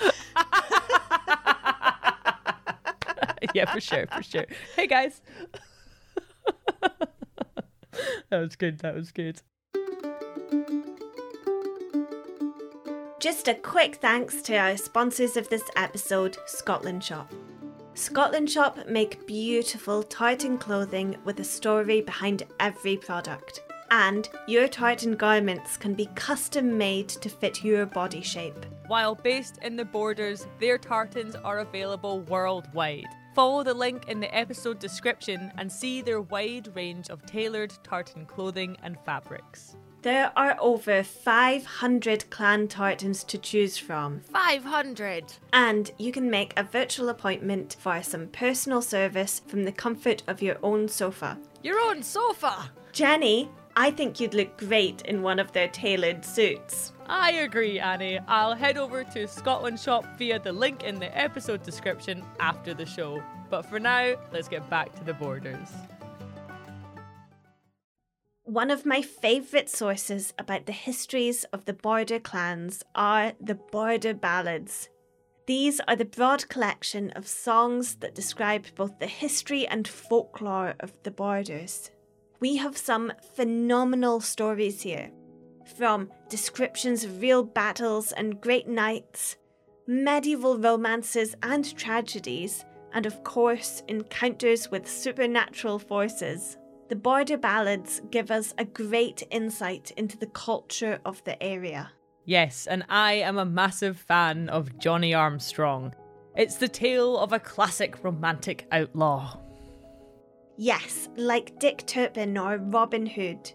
[3.54, 4.46] yeah, for sure, for sure.
[4.76, 5.20] Hey guys.
[8.30, 8.80] that was good.
[8.80, 9.40] That was good.
[13.20, 17.32] Just a quick thanks to our sponsors of this episode, Scotland Shop.
[17.94, 23.62] Scotland Shop make beautiful tartan clothing with a story behind every product.
[23.90, 28.66] And your tartan garments can be custom made to fit your body shape.
[28.86, 33.06] While based in the borders, their tartans are available worldwide.
[33.34, 38.26] Follow the link in the episode description and see their wide range of tailored tartan
[38.26, 39.76] clothing and fabrics.
[40.02, 44.20] There are over 500 clan tartans to choose from.
[44.20, 45.24] 500!
[45.52, 50.40] And you can make a virtual appointment for some personal service from the comfort of
[50.40, 51.36] your own sofa.
[51.62, 52.70] Your own sofa!
[52.92, 53.50] Jenny,
[53.80, 56.92] I think you'd look great in one of their tailored suits.
[57.06, 58.18] I agree, Annie.
[58.26, 62.84] I'll head over to Scotland Shop via the link in the episode description after the
[62.84, 63.22] show.
[63.48, 65.68] But for now, let's get back to the borders.
[68.42, 74.12] One of my favourite sources about the histories of the border clans are the border
[74.12, 74.88] ballads.
[75.46, 81.00] These are the broad collection of songs that describe both the history and folklore of
[81.04, 81.92] the borders.
[82.40, 85.10] We have some phenomenal stories here,
[85.76, 89.36] from descriptions of real battles and great knights,
[89.88, 96.56] medieval romances and tragedies, and of course, encounters with supernatural forces.
[96.88, 101.90] The border ballads give us a great insight into the culture of the area.
[102.24, 105.92] Yes, and I am a massive fan of Johnny Armstrong.
[106.36, 109.40] It's the tale of a classic romantic outlaw.
[110.60, 113.52] Yes, like Dick Turpin or Robin Hood.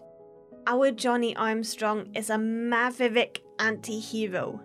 [0.66, 4.58] Our Johnny Armstrong is a maverick anti hero.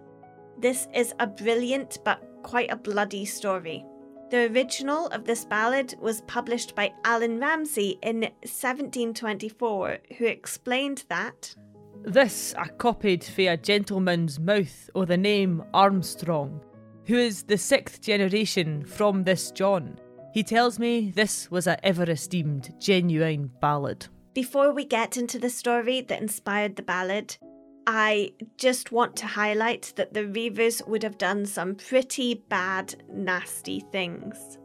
[0.57, 3.83] This is a brilliant but quite a bloody story.
[4.31, 11.53] The original of this ballad was published by Allan Ramsay in 1724, who explained that
[12.03, 16.61] This I copied via a gentleman's mouth o' the name Armstrong,
[17.05, 19.99] who is the sixth generation from this John.
[20.33, 24.07] He tells me this was a ever esteemed genuine ballad.
[24.33, 27.37] Before we get into the story that inspired the ballad,
[27.87, 33.79] I just want to highlight that the Reivers would have done some pretty bad, nasty
[33.91, 34.59] things.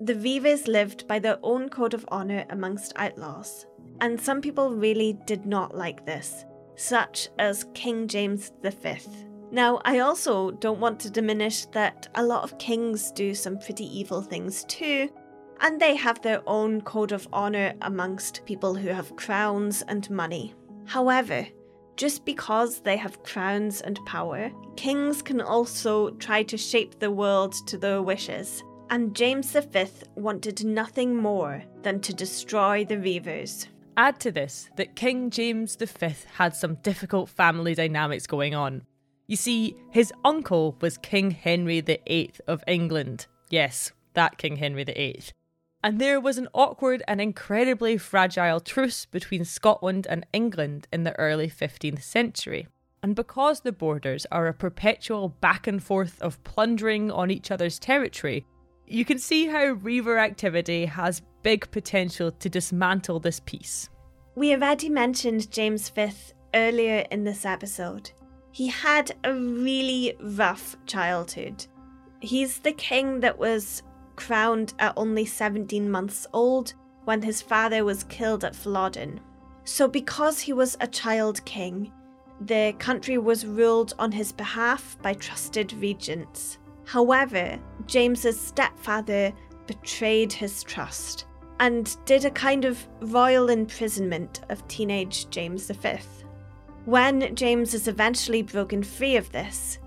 [0.00, 3.64] The Reivers lived by their own code of honour amongst outlaws,
[4.00, 6.44] and some people really did not like this,
[6.74, 8.98] such as King James V.
[9.50, 13.84] Now, I also don't want to diminish that a lot of kings do some pretty
[13.84, 15.08] evil things too,
[15.60, 20.54] and they have their own code of honour amongst people who have crowns and money.
[20.84, 21.46] However,
[21.96, 27.54] just because they have crowns and power, kings can also try to shape the world
[27.68, 28.62] to their wishes.
[28.90, 33.68] And James V wanted nothing more than to destroy the Reivers.
[33.96, 38.82] Add to this that King James V had some difficult family dynamics going on.
[39.26, 43.26] You see, his uncle was King Henry VIII of England.
[43.50, 45.22] Yes, that King Henry VIII
[45.86, 51.16] and there was an awkward and incredibly fragile truce between Scotland and England in the
[51.16, 52.66] early 15th century.
[53.04, 57.78] And because the borders are a perpetual back and forth of plundering on each other's
[57.78, 58.44] territory,
[58.88, 63.88] you can see how Reiver activity has big potential to dismantle this peace.
[64.34, 66.10] We already mentioned James V
[66.52, 68.10] earlier in this episode.
[68.56, 71.66] He had a really rough childhood.
[72.20, 73.82] He's the king that was
[74.16, 76.72] crowned at only 17 months old
[77.04, 79.20] when his father was killed at Flodden.
[79.64, 81.92] So, because he was a child king,
[82.40, 86.56] the country was ruled on his behalf by trusted regents.
[86.86, 89.34] However, James's stepfather
[89.66, 91.26] betrayed his trust
[91.60, 95.98] and did a kind of royal imprisonment of teenage James V.
[96.86, 99.80] When James is eventually broken free of this,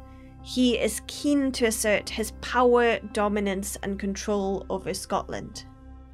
[0.44, 5.64] he is keen to assert his power, dominance, and control over Scotland.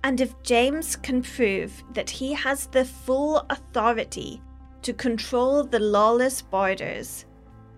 [0.04, 4.44] And if James can prove that he has the full authority
[4.84, 7.26] to control the lawless borders,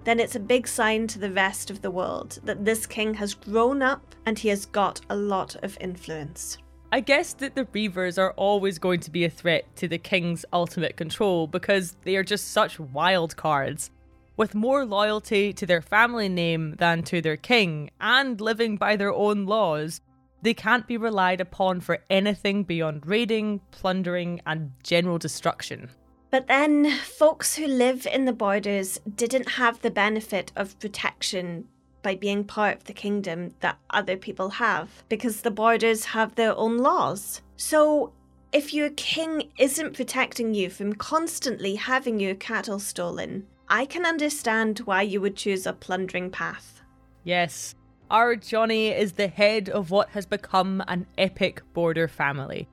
[0.04, 3.34] then it's a big sign to the rest of the world that this king has
[3.34, 6.58] grown up and he has got a lot of influence.
[6.90, 10.46] I guess that the Reivers are always going to be a threat to the king's
[10.54, 13.92] ultimate control because they are just such wild cards
[14.38, 19.12] with more loyalty to their family name than to their king, and living by their
[19.12, 20.00] own laws,
[20.44, 25.90] they can't be relied upon for anything beyond raiding, plundering, and general destruction.
[26.30, 31.68] But then, folks who live in the borders didn't have the benefit of protection
[32.02, 36.56] by being part of the kingdom that other people have, because the borders have their
[36.56, 37.42] own laws.
[37.56, 38.14] So,
[38.54, 44.80] if your king isn't protecting you from constantly having your cattle stolen, I can understand
[44.80, 46.82] why you would choose a plundering path.
[47.24, 47.76] Yes,
[48.10, 52.70] our Johnny is the head of what has become an epic border family.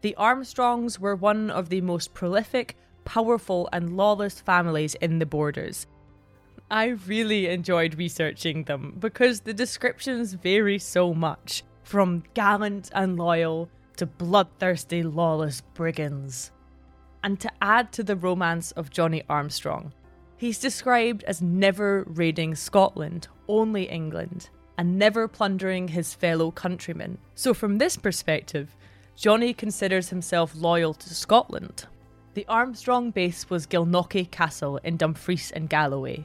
[0.00, 5.86] The Armstrongs were one of the most prolific, powerful, and lawless families in the borders.
[6.70, 13.70] I really enjoyed researching them because the descriptions vary so much, from gallant and loyal
[13.96, 16.52] to bloodthirsty, lawless brigands.
[17.24, 19.92] And to add to the romance of Johnny Armstrong,
[20.38, 27.18] He's described as never raiding Scotland, only England, and never plundering his fellow countrymen.
[27.34, 28.76] So, from this perspective,
[29.16, 31.86] Johnny considers himself loyal to Scotland.
[32.34, 36.24] The Armstrong base was Gilnockie Castle in Dumfries and Galloway.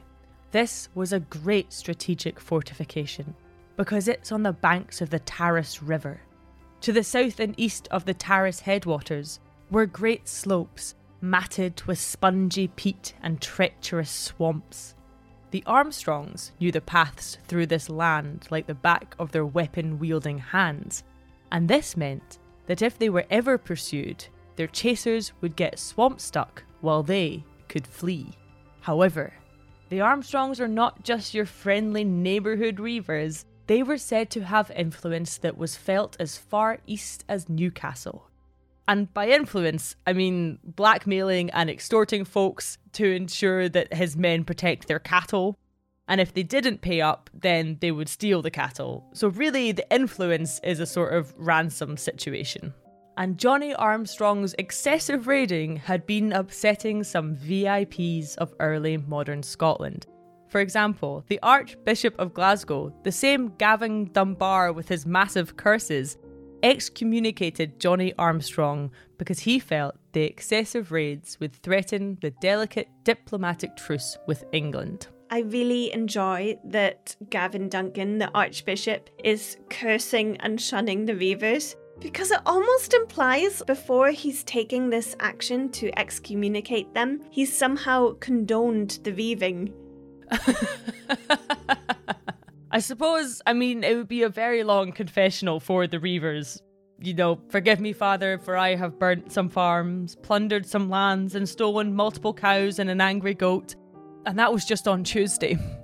[0.54, 3.34] This was a great strategic fortification
[3.76, 6.20] because it's on the banks of the Tarras River.
[6.82, 9.40] To the south and east of the Tarras headwaters
[9.72, 14.94] were great slopes matted with spongy peat and treacherous swamps.
[15.50, 20.38] The Armstrongs knew the paths through this land like the back of their weapon wielding
[20.38, 21.02] hands,
[21.50, 24.24] and this meant that if they were ever pursued,
[24.54, 28.30] their chasers would get swamp stuck while they could flee.
[28.82, 29.32] However,
[29.88, 33.44] the Armstrongs are not just your friendly neighbourhood reavers.
[33.66, 38.30] They were said to have influence that was felt as far east as Newcastle.
[38.86, 44.88] And by influence, I mean blackmailing and extorting folks to ensure that his men protect
[44.88, 45.58] their cattle.
[46.06, 49.06] And if they didn't pay up, then they would steal the cattle.
[49.14, 52.74] So, really, the influence is a sort of ransom situation.
[53.16, 60.06] And Johnny Armstrong's excessive raiding had been upsetting some VIPs of early modern Scotland.
[60.48, 66.16] For example, the Archbishop of Glasgow, the same Gavin Dunbar with his massive curses,
[66.64, 74.16] excommunicated Johnny Armstrong because he felt the excessive raids would threaten the delicate diplomatic truce
[74.26, 75.08] with England.
[75.30, 82.30] I really enjoy that Gavin Duncan, the Archbishop, is cursing and shunning the Reavers because
[82.30, 89.12] it almost implies before he's taking this action to excommunicate them, he's somehow condoned the
[89.12, 89.72] reaving.
[92.70, 96.60] I suppose, I mean, it would be a very long confessional for the Reavers.
[97.00, 101.48] You know, forgive me, Father, for I have burnt some farms, plundered some lands, and
[101.48, 103.76] stolen multiple cows and an angry goat.
[104.26, 105.56] And that was just on Tuesday.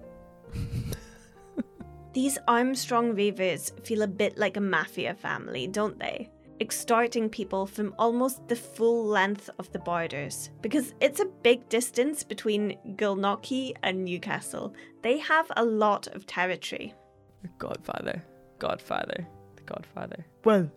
[2.12, 6.28] These Armstrong Reavers feel a bit like a mafia family, don't they?
[6.60, 10.50] Extorting people from almost the full length of the borders.
[10.60, 14.74] Because it's a big distance between Gilnockie and Newcastle.
[15.02, 16.94] They have a lot of territory.
[17.58, 18.22] Godfather,
[18.58, 20.26] Godfather, the Godfather.
[20.44, 20.70] Well,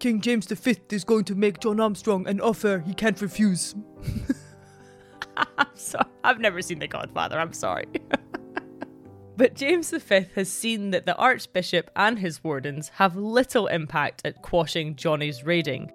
[0.00, 3.76] King James V is going to make John Armstrong an offer he can't refuse.
[5.58, 6.06] I'm sorry.
[6.24, 7.86] I've never seen The Godfather, I'm sorry.
[9.40, 14.42] But James V has seen that the Archbishop and his wardens have little impact at
[14.42, 15.90] quashing Johnny's raiding.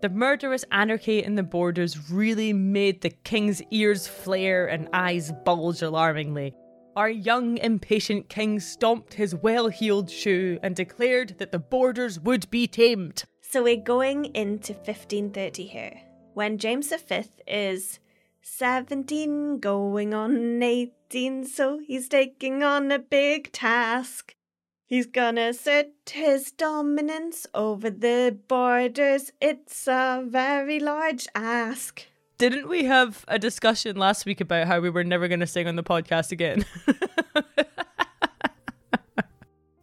[0.00, 5.82] The murderous anarchy in the borders really made the king's ears flare and eyes bulge
[5.82, 6.54] alarmingly.
[6.96, 12.48] Our young, impatient king stomped his well heeled shoe and declared that the borders would
[12.48, 13.24] be tamed.
[13.42, 16.00] So we're going into 1530 here,
[16.32, 17.98] when James V is
[18.40, 24.34] 17 going on 18, so he's taking on a big task.
[24.86, 29.32] He's gonna assert his dominance over the borders.
[29.40, 32.04] It's a very large ask.
[32.38, 35.76] Didn't we have a discussion last week about how we were never to sing on
[35.76, 36.64] the podcast again?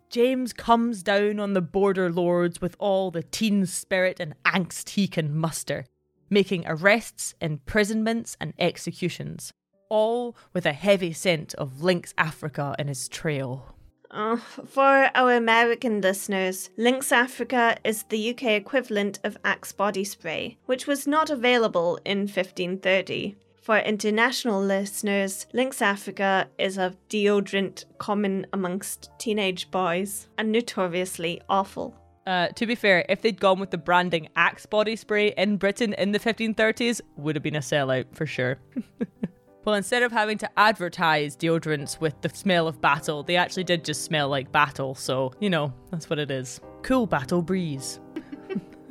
[0.10, 5.08] James comes down on the border lords with all the teen spirit and angst he
[5.08, 5.86] can muster
[6.34, 9.54] making arrests, imprisonments, and executions,
[9.94, 13.76] all with a heavy scent of Lynx Africa in his trail.
[14.10, 20.58] Uh, for our American listeners, Lynx Africa is the UK equivalent of Axe body spray,
[20.66, 23.36] which was not available in 1530.
[23.62, 31.96] For international listeners, Lynx Africa is a deodorant common amongst teenage boys and notoriously awful.
[32.26, 35.94] Uh, to be fair, if they'd gone with the branding Axe body spray in Britain
[35.94, 38.58] in the 1530s, would have been a sellout for sure.
[39.66, 43.86] well, instead of having to advertise deodorants with the smell of battle, they actually did
[43.86, 44.96] just smell like battle.
[44.96, 46.60] So, you know, that's what it is.
[46.82, 48.00] Cool battle breeze.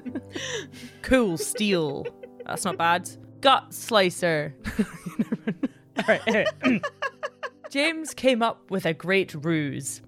[1.02, 2.06] cool steel.
[2.46, 3.10] That's not bad.
[3.40, 4.54] Gut slicer.
[5.98, 6.48] All right.
[7.70, 10.02] James came up with a great ruse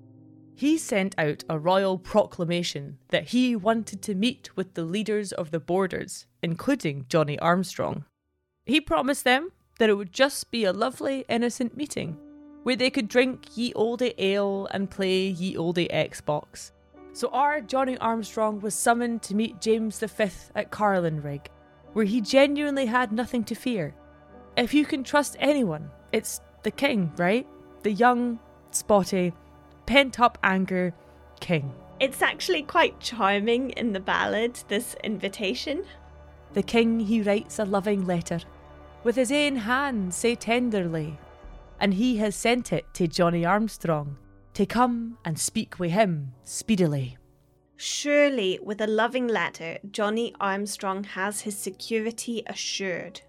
[0.57, 5.51] he sent out a royal proclamation that he wanted to meet with the leaders of
[5.51, 8.05] the borders, including Johnny Armstrong.
[8.65, 12.17] He promised them that it would just be a lovely, innocent meeting
[12.65, 16.73] where they could drink ye olde ale and play ye olde Xbox.
[17.13, 20.25] So our Johnny Armstrong was summoned to meet James V
[20.57, 21.47] at Carlinrigg,
[21.93, 23.95] where he genuinely had nothing to fear.
[24.57, 27.47] If you can trust anyone, it's the king, right?
[27.83, 29.33] The young, spotty,
[29.87, 30.95] pent up anger
[31.41, 31.73] king.
[32.01, 35.85] It's actually quite charming in the ballad, this invitation.
[36.55, 38.41] The king he writes a loving letter,
[39.05, 41.19] with his ain hand say tenderly,
[41.79, 44.17] and he has sent it to Johnny Armstrong
[44.55, 47.19] to come and speak with him speedily.
[47.77, 53.21] Surely, with a loving letter, Johnny Armstrong has his security assured.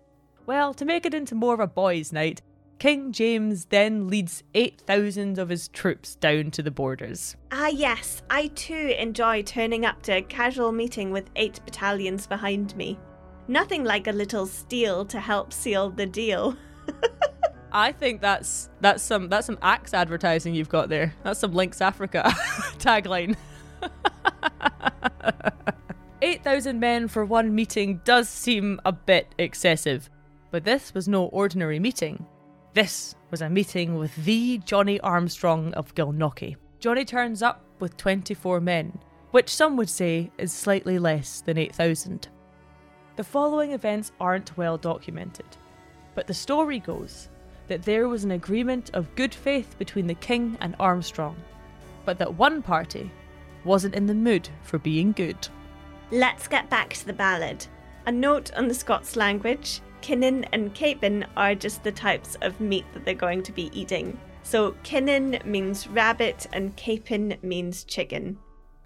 [0.46, 2.42] Well, to make it into more of a boys' night,
[2.78, 7.36] King James then leads 8,000 of his troops down to the borders.
[7.52, 12.76] Ah, yes, I too enjoy turning up to a casual meeting with eight battalions behind
[12.76, 13.00] me.
[13.48, 16.58] Nothing like a little steel to help seal the deal.
[17.72, 21.14] I think that's that's some that's some axe advertising you've got there.
[21.24, 22.24] That's some Lynx Africa
[22.80, 23.36] tagline.
[26.22, 30.10] 8,000 men for one meeting does seem a bit excessive,
[30.50, 32.26] but this was no ordinary meeting.
[32.74, 36.56] This was a meeting with the Johnny Armstrong of Gilnockie.
[36.80, 38.98] Johnny turns up with 24 men,
[39.32, 42.30] which some would say is slightly less than 8,000.
[43.16, 45.46] The following events aren't well documented,
[46.16, 47.30] but the story goes
[47.68, 51.38] that there was an agreement of good faith between the king and Armstrong,
[52.04, 53.10] but that one party
[53.64, 55.48] wasn't in the mood for being good.
[56.12, 57.66] Let's get back to the ballad.
[58.06, 62.86] A note on the Scots language kinnin and capon are just the types of meat
[62.94, 64.20] that they're going to be eating.
[64.44, 68.38] So kinnin means rabbit and capon means chicken.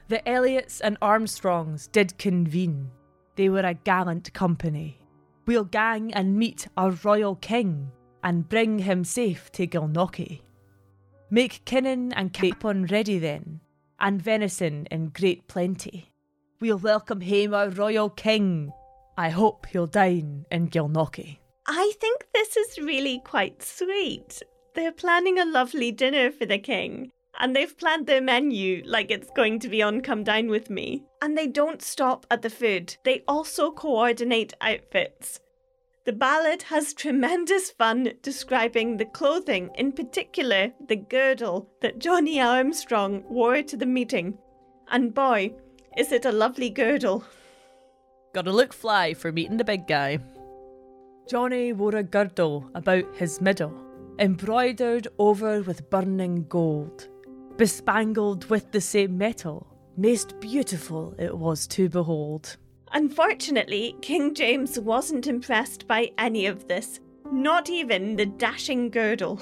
[0.07, 2.91] The Elliots and Armstrongs did convene.
[3.39, 4.99] They were a gallant company.
[5.45, 7.89] We'll gang and meet our royal king
[8.21, 10.41] and bring him safe to Gilnockie.
[11.29, 13.61] Make kinnin and capon ready then,
[13.97, 16.11] and venison in great plenty.
[16.59, 18.73] We'll welcome hame our royal king.
[19.17, 21.37] I hope he'll dine in Gilnockie.
[21.65, 24.43] I think this is really quite sweet.
[24.75, 27.09] They're planning a lovely dinner for the king,
[27.39, 31.05] and they've planned their menu like it's going to be on Come Dine With Me.
[31.21, 35.39] And they don't stop at the food, they also coordinate outfits.
[36.05, 43.23] The ballad has tremendous fun describing the clothing, in particular the girdle that Johnny Armstrong
[43.29, 44.37] wore to the meeting.
[44.89, 45.53] And boy,
[45.97, 47.23] is it a lovely girdle.
[48.33, 50.19] Gotta look fly for meeting the big guy.
[51.27, 53.73] Johnny wore a girdle about his middle,
[54.17, 57.07] embroidered over with burning gold,
[57.59, 59.67] bespangled with the same metal.
[59.97, 62.55] Most beautiful it was to behold.
[62.93, 67.01] Unfortunately, King James wasn't impressed by any of this,
[67.33, 69.41] not even the dashing girdle.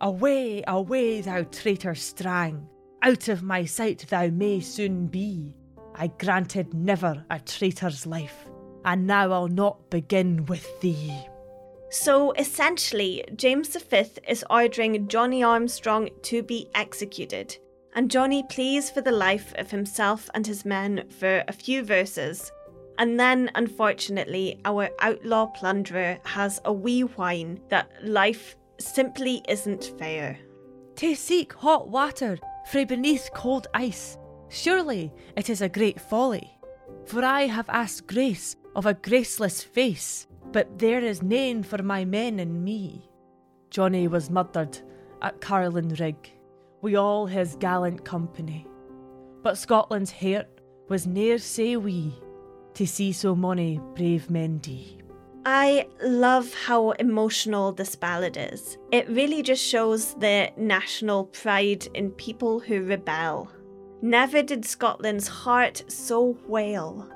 [0.00, 2.66] Away, away, thou traitor strang!
[3.02, 5.54] Out of my sight thou may soon be.
[5.94, 8.48] I granted never a traitor's life,
[8.86, 11.20] and now I'll not begin with thee.
[11.90, 17.56] So essentially, James V is ordering Johnny Armstrong to be executed
[17.94, 22.52] and Johnny pleads for the life of himself and his men for a few verses.
[22.98, 30.38] And then, unfortunately, our outlaw plunderer has a wee whine that life simply isn't fair.
[30.96, 32.38] To seek hot water
[32.70, 34.18] frae beneath cold ice,
[34.48, 36.50] surely it is a great folly.
[37.06, 42.04] For I have asked grace of a graceless face, but there is nane for my
[42.04, 43.08] men and me.
[43.70, 44.78] Johnny was murdered
[45.22, 46.32] at Carlin Rig
[46.82, 48.66] wi' all his gallant company.
[49.42, 50.48] But Scotland's heart
[50.88, 52.12] was ne'er sae wee
[52.74, 54.96] to see so mony brave men die.
[55.46, 58.76] I love how emotional this ballad is.
[58.92, 63.50] It really just shows the national pride in people who rebel.
[64.02, 67.08] Never did Scotland's heart so wail,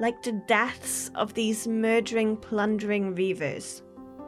[0.00, 3.82] like the deaths of these murdering, plundering reivers.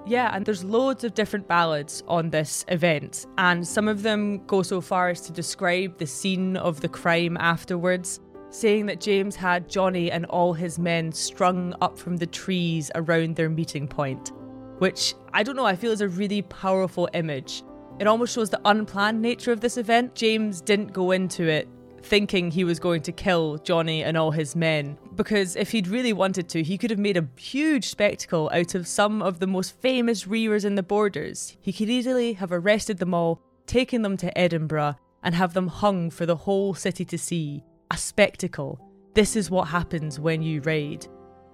[0.07, 4.63] Yeah, and there's loads of different ballads on this event, and some of them go
[4.63, 9.69] so far as to describe the scene of the crime afterwards, saying that James had
[9.69, 14.33] Johnny and all his men strung up from the trees around their meeting point,
[14.79, 17.63] which I don't know, I feel is a really powerful image.
[18.01, 20.15] It almost shows the unplanned nature of this event.
[20.15, 21.69] James didn't go into it
[22.03, 24.99] thinking he was going to kill Johnny and all his men.
[25.15, 28.87] Because if he'd really wanted to, he could have made a huge spectacle out of
[28.87, 31.57] some of the most famous reivers in the borders.
[31.61, 36.11] He could easily have arrested them all, taken them to Edinburgh, and have them hung
[36.11, 37.63] for the whole city to see.
[37.91, 38.81] A spectacle.
[39.15, 41.07] This is what happens when you raid.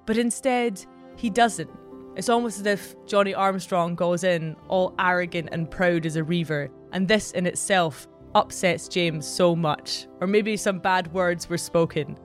[0.05, 0.85] But instead,
[1.17, 1.71] he doesn't.
[2.17, 6.71] It's almost as if Johnny Armstrong goes in all arrogant and proud as a reiver,
[6.93, 12.19] and this in itself upsets James so much, or maybe some bad words were spoken,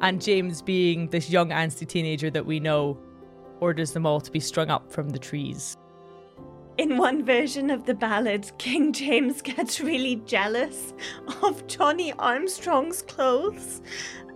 [0.00, 2.98] and James, being this young angsty teenager that we know,
[3.60, 5.76] orders them all to be strung up from the trees.
[6.78, 10.92] In one version of the ballad, King James gets really jealous
[11.42, 13.80] of Johnny Armstrong's clothes,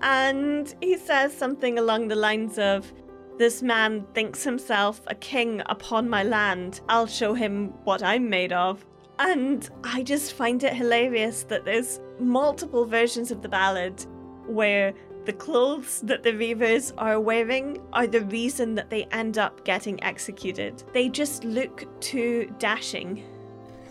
[0.01, 2.91] and he says something along the lines of,
[3.37, 6.81] This man thinks himself a king upon my land.
[6.89, 8.87] I'll show him what I'm made of.
[9.21, 14.07] And I just find it hilarious that there's multiple versions of the ballad
[14.47, 14.95] where
[15.27, 20.03] the clothes that the reivers are wearing are the reason that they end up getting
[20.03, 20.83] executed.
[20.95, 23.23] They just look too dashing.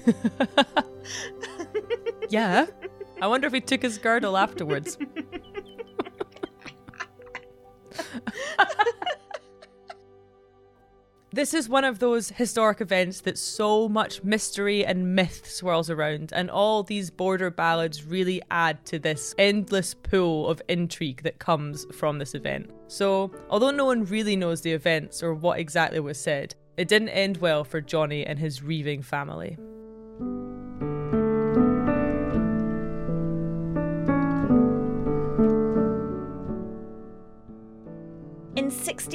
[2.30, 2.66] yeah.
[3.22, 4.98] I wonder if he took his girdle afterwards.
[11.32, 16.34] This is one of those historic events that so much mystery and myth swirls around,
[16.34, 21.86] and all these border ballads really add to this endless pool of intrigue that comes
[21.94, 22.72] from this event.
[22.88, 27.10] So, although no one really knows the events or what exactly was said, it didn't
[27.10, 29.56] end well for Johnny and his Reiving family.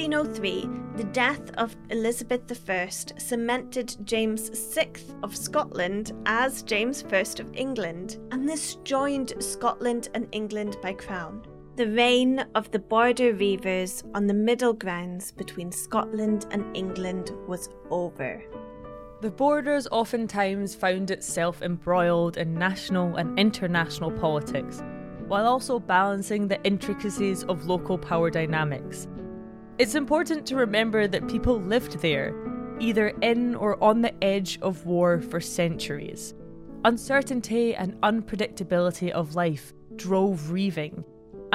[0.07, 4.91] 1603, the death of Elizabeth I cemented James VI
[5.23, 11.43] of Scotland as James I of England, and this joined Scotland and England by crown.
[11.75, 17.69] The reign of the border reivers on the middle grounds between Scotland and England was
[17.89, 18.43] over.
[19.21, 24.83] The borders oftentimes found itself embroiled in national and international politics,
[25.27, 29.07] while also balancing the intricacies of local power dynamics.
[29.77, 32.33] It's important to remember that people lived there,
[32.79, 36.33] either in or on the edge of war for centuries.
[36.83, 41.03] Uncertainty and unpredictability of life drove reiving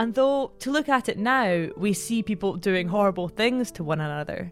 [0.00, 4.00] and though, to look at it now, we see people doing horrible things to one
[4.00, 4.50] another,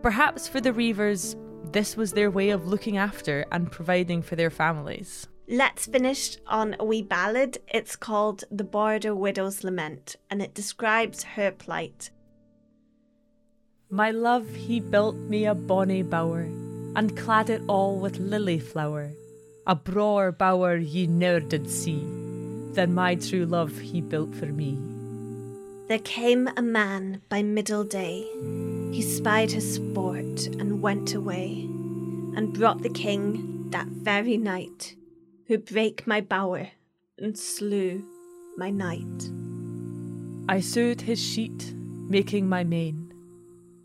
[0.00, 1.36] perhaps for the Reivers,
[1.72, 5.28] this was their way of looking after and providing for their families.
[5.48, 7.58] Let's finish on a wee ballad.
[7.68, 12.10] It's called The Border Widow's Lament, and it describes her plight.
[13.96, 16.42] My love, he built me a bonny bower,
[16.96, 19.12] and clad it all with lily flower.
[19.66, 22.04] A broader bower ye ne'er did see
[22.74, 24.78] than my true love he built for me.
[25.88, 28.28] There came a man by middle day.
[28.92, 31.62] He spied his sport and went away,
[32.36, 34.94] and brought the king that very night,
[35.46, 36.68] who brake my bower
[37.16, 38.04] and slew
[38.58, 39.30] my knight.
[40.50, 41.72] I sewed his sheet,
[42.10, 43.05] making my mane.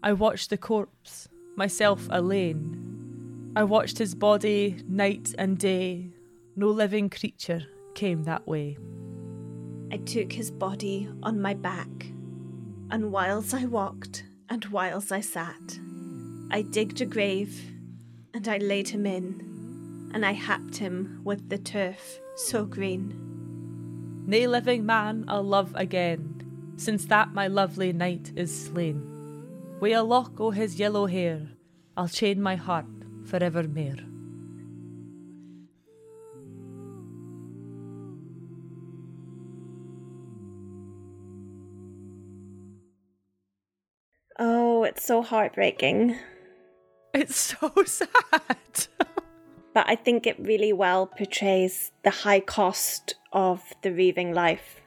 [0.03, 3.53] I watched the corpse, myself alone.
[3.55, 6.09] I watched his body night and day.
[6.55, 7.61] No living creature
[7.93, 8.77] came that way.
[9.91, 12.07] I took his body on my back,
[12.89, 15.79] and whiles I walked and whiles I sat,
[16.49, 17.71] I digged a grave
[18.33, 24.23] and I laid him in, and I happed him with the turf so green.
[24.25, 29.10] Nae living man I'll love again, since that my lovely knight is slain.
[29.81, 31.41] Wi' a lock o' his yellow hair,
[31.97, 32.85] I'll chain my heart
[33.25, 33.95] for evermore.
[44.37, 46.15] Oh, it's so heartbreaking.
[47.15, 48.87] It's so sad.
[49.73, 54.80] but I think it really well portrays the high cost of the reiving life.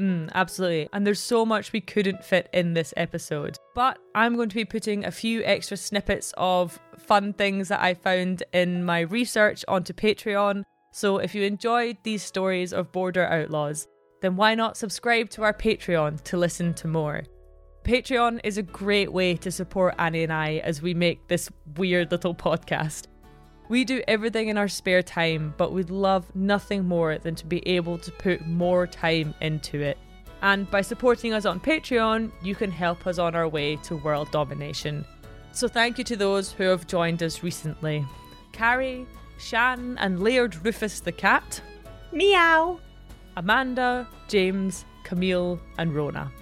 [0.00, 0.88] Mm, absolutely.
[0.92, 3.58] And there's so much we couldn't fit in this episode.
[3.74, 7.94] But I'm going to be putting a few extra snippets of fun things that I
[7.94, 10.62] found in my research onto Patreon.
[10.92, 13.86] So if you enjoyed these stories of border outlaws,
[14.22, 17.22] then why not subscribe to our Patreon to listen to more?
[17.84, 22.10] Patreon is a great way to support Annie and I as we make this weird
[22.10, 23.06] little podcast.
[23.70, 27.66] We do everything in our spare time, but we'd love nothing more than to be
[27.68, 29.96] able to put more time into it.
[30.42, 34.28] And by supporting us on Patreon, you can help us on our way to world
[34.32, 35.04] domination.
[35.52, 38.04] So thank you to those who have joined us recently
[38.50, 39.06] Carrie,
[39.38, 41.62] Shan, and Laird Rufus the cat.
[42.10, 42.80] Meow!
[43.36, 46.32] Amanda, James, Camille, and Rona.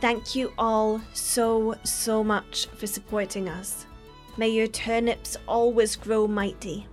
[0.00, 3.86] Thank you all so, so much for supporting us.
[4.38, 6.86] May your turnips always grow mighty.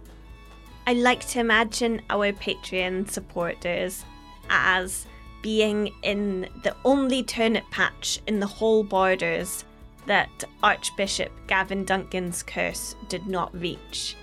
[0.87, 4.05] I like to imagine our Patreon supporters
[4.49, 5.05] as
[5.41, 9.65] being in the only turnip patch in the whole borders
[10.05, 14.15] that Archbishop Gavin Duncan's curse did not reach.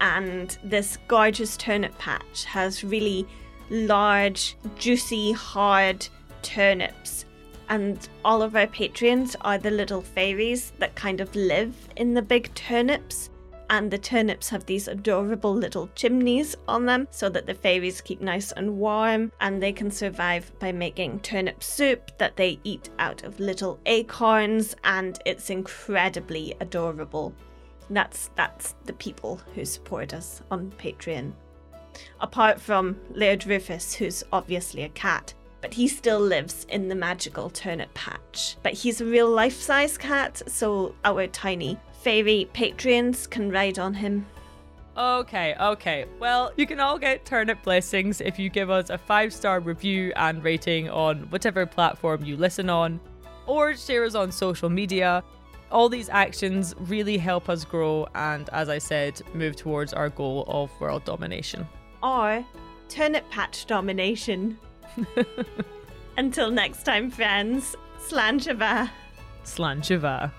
[0.00, 3.26] And this gorgeous turnip patch has really
[3.70, 6.08] large, juicy, hard
[6.42, 7.24] turnips
[7.68, 12.22] and all of our patrons are the little fairies that kind of live in the
[12.22, 13.30] big turnips.
[13.70, 18.20] And the turnips have these adorable little chimneys on them so that the fairies keep
[18.20, 23.24] nice and warm and they can survive by making turnip soup that they eat out
[23.24, 27.34] of little acorns and it's incredibly adorable.
[27.90, 31.32] That's that's the people who support us on Patreon.
[32.20, 35.32] Apart from Laird Rufus, who's obviously a cat,
[35.64, 38.58] but he still lives in the magical turnip patch.
[38.62, 43.94] But he's a real life size cat, so our tiny fairy patrons can ride on
[43.94, 44.26] him.
[44.94, 46.04] Okay, okay.
[46.20, 50.12] Well, you can all get turnip blessings if you give us a five star review
[50.16, 53.00] and rating on whatever platform you listen on,
[53.46, 55.24] or share us on social media.
[55.72, 60.44] All these actions really help us grow and, as I said, move towards our goal
[60.46, 61.66] of world domination.
[62.02, 62.44] Or
[62.90, 64.58] turnip patch domination.
[66.16, 67.74] Until next time, friends,
[68.08, 68.90] Slàinte mhath.
[69.44, 70.30] Slanchava.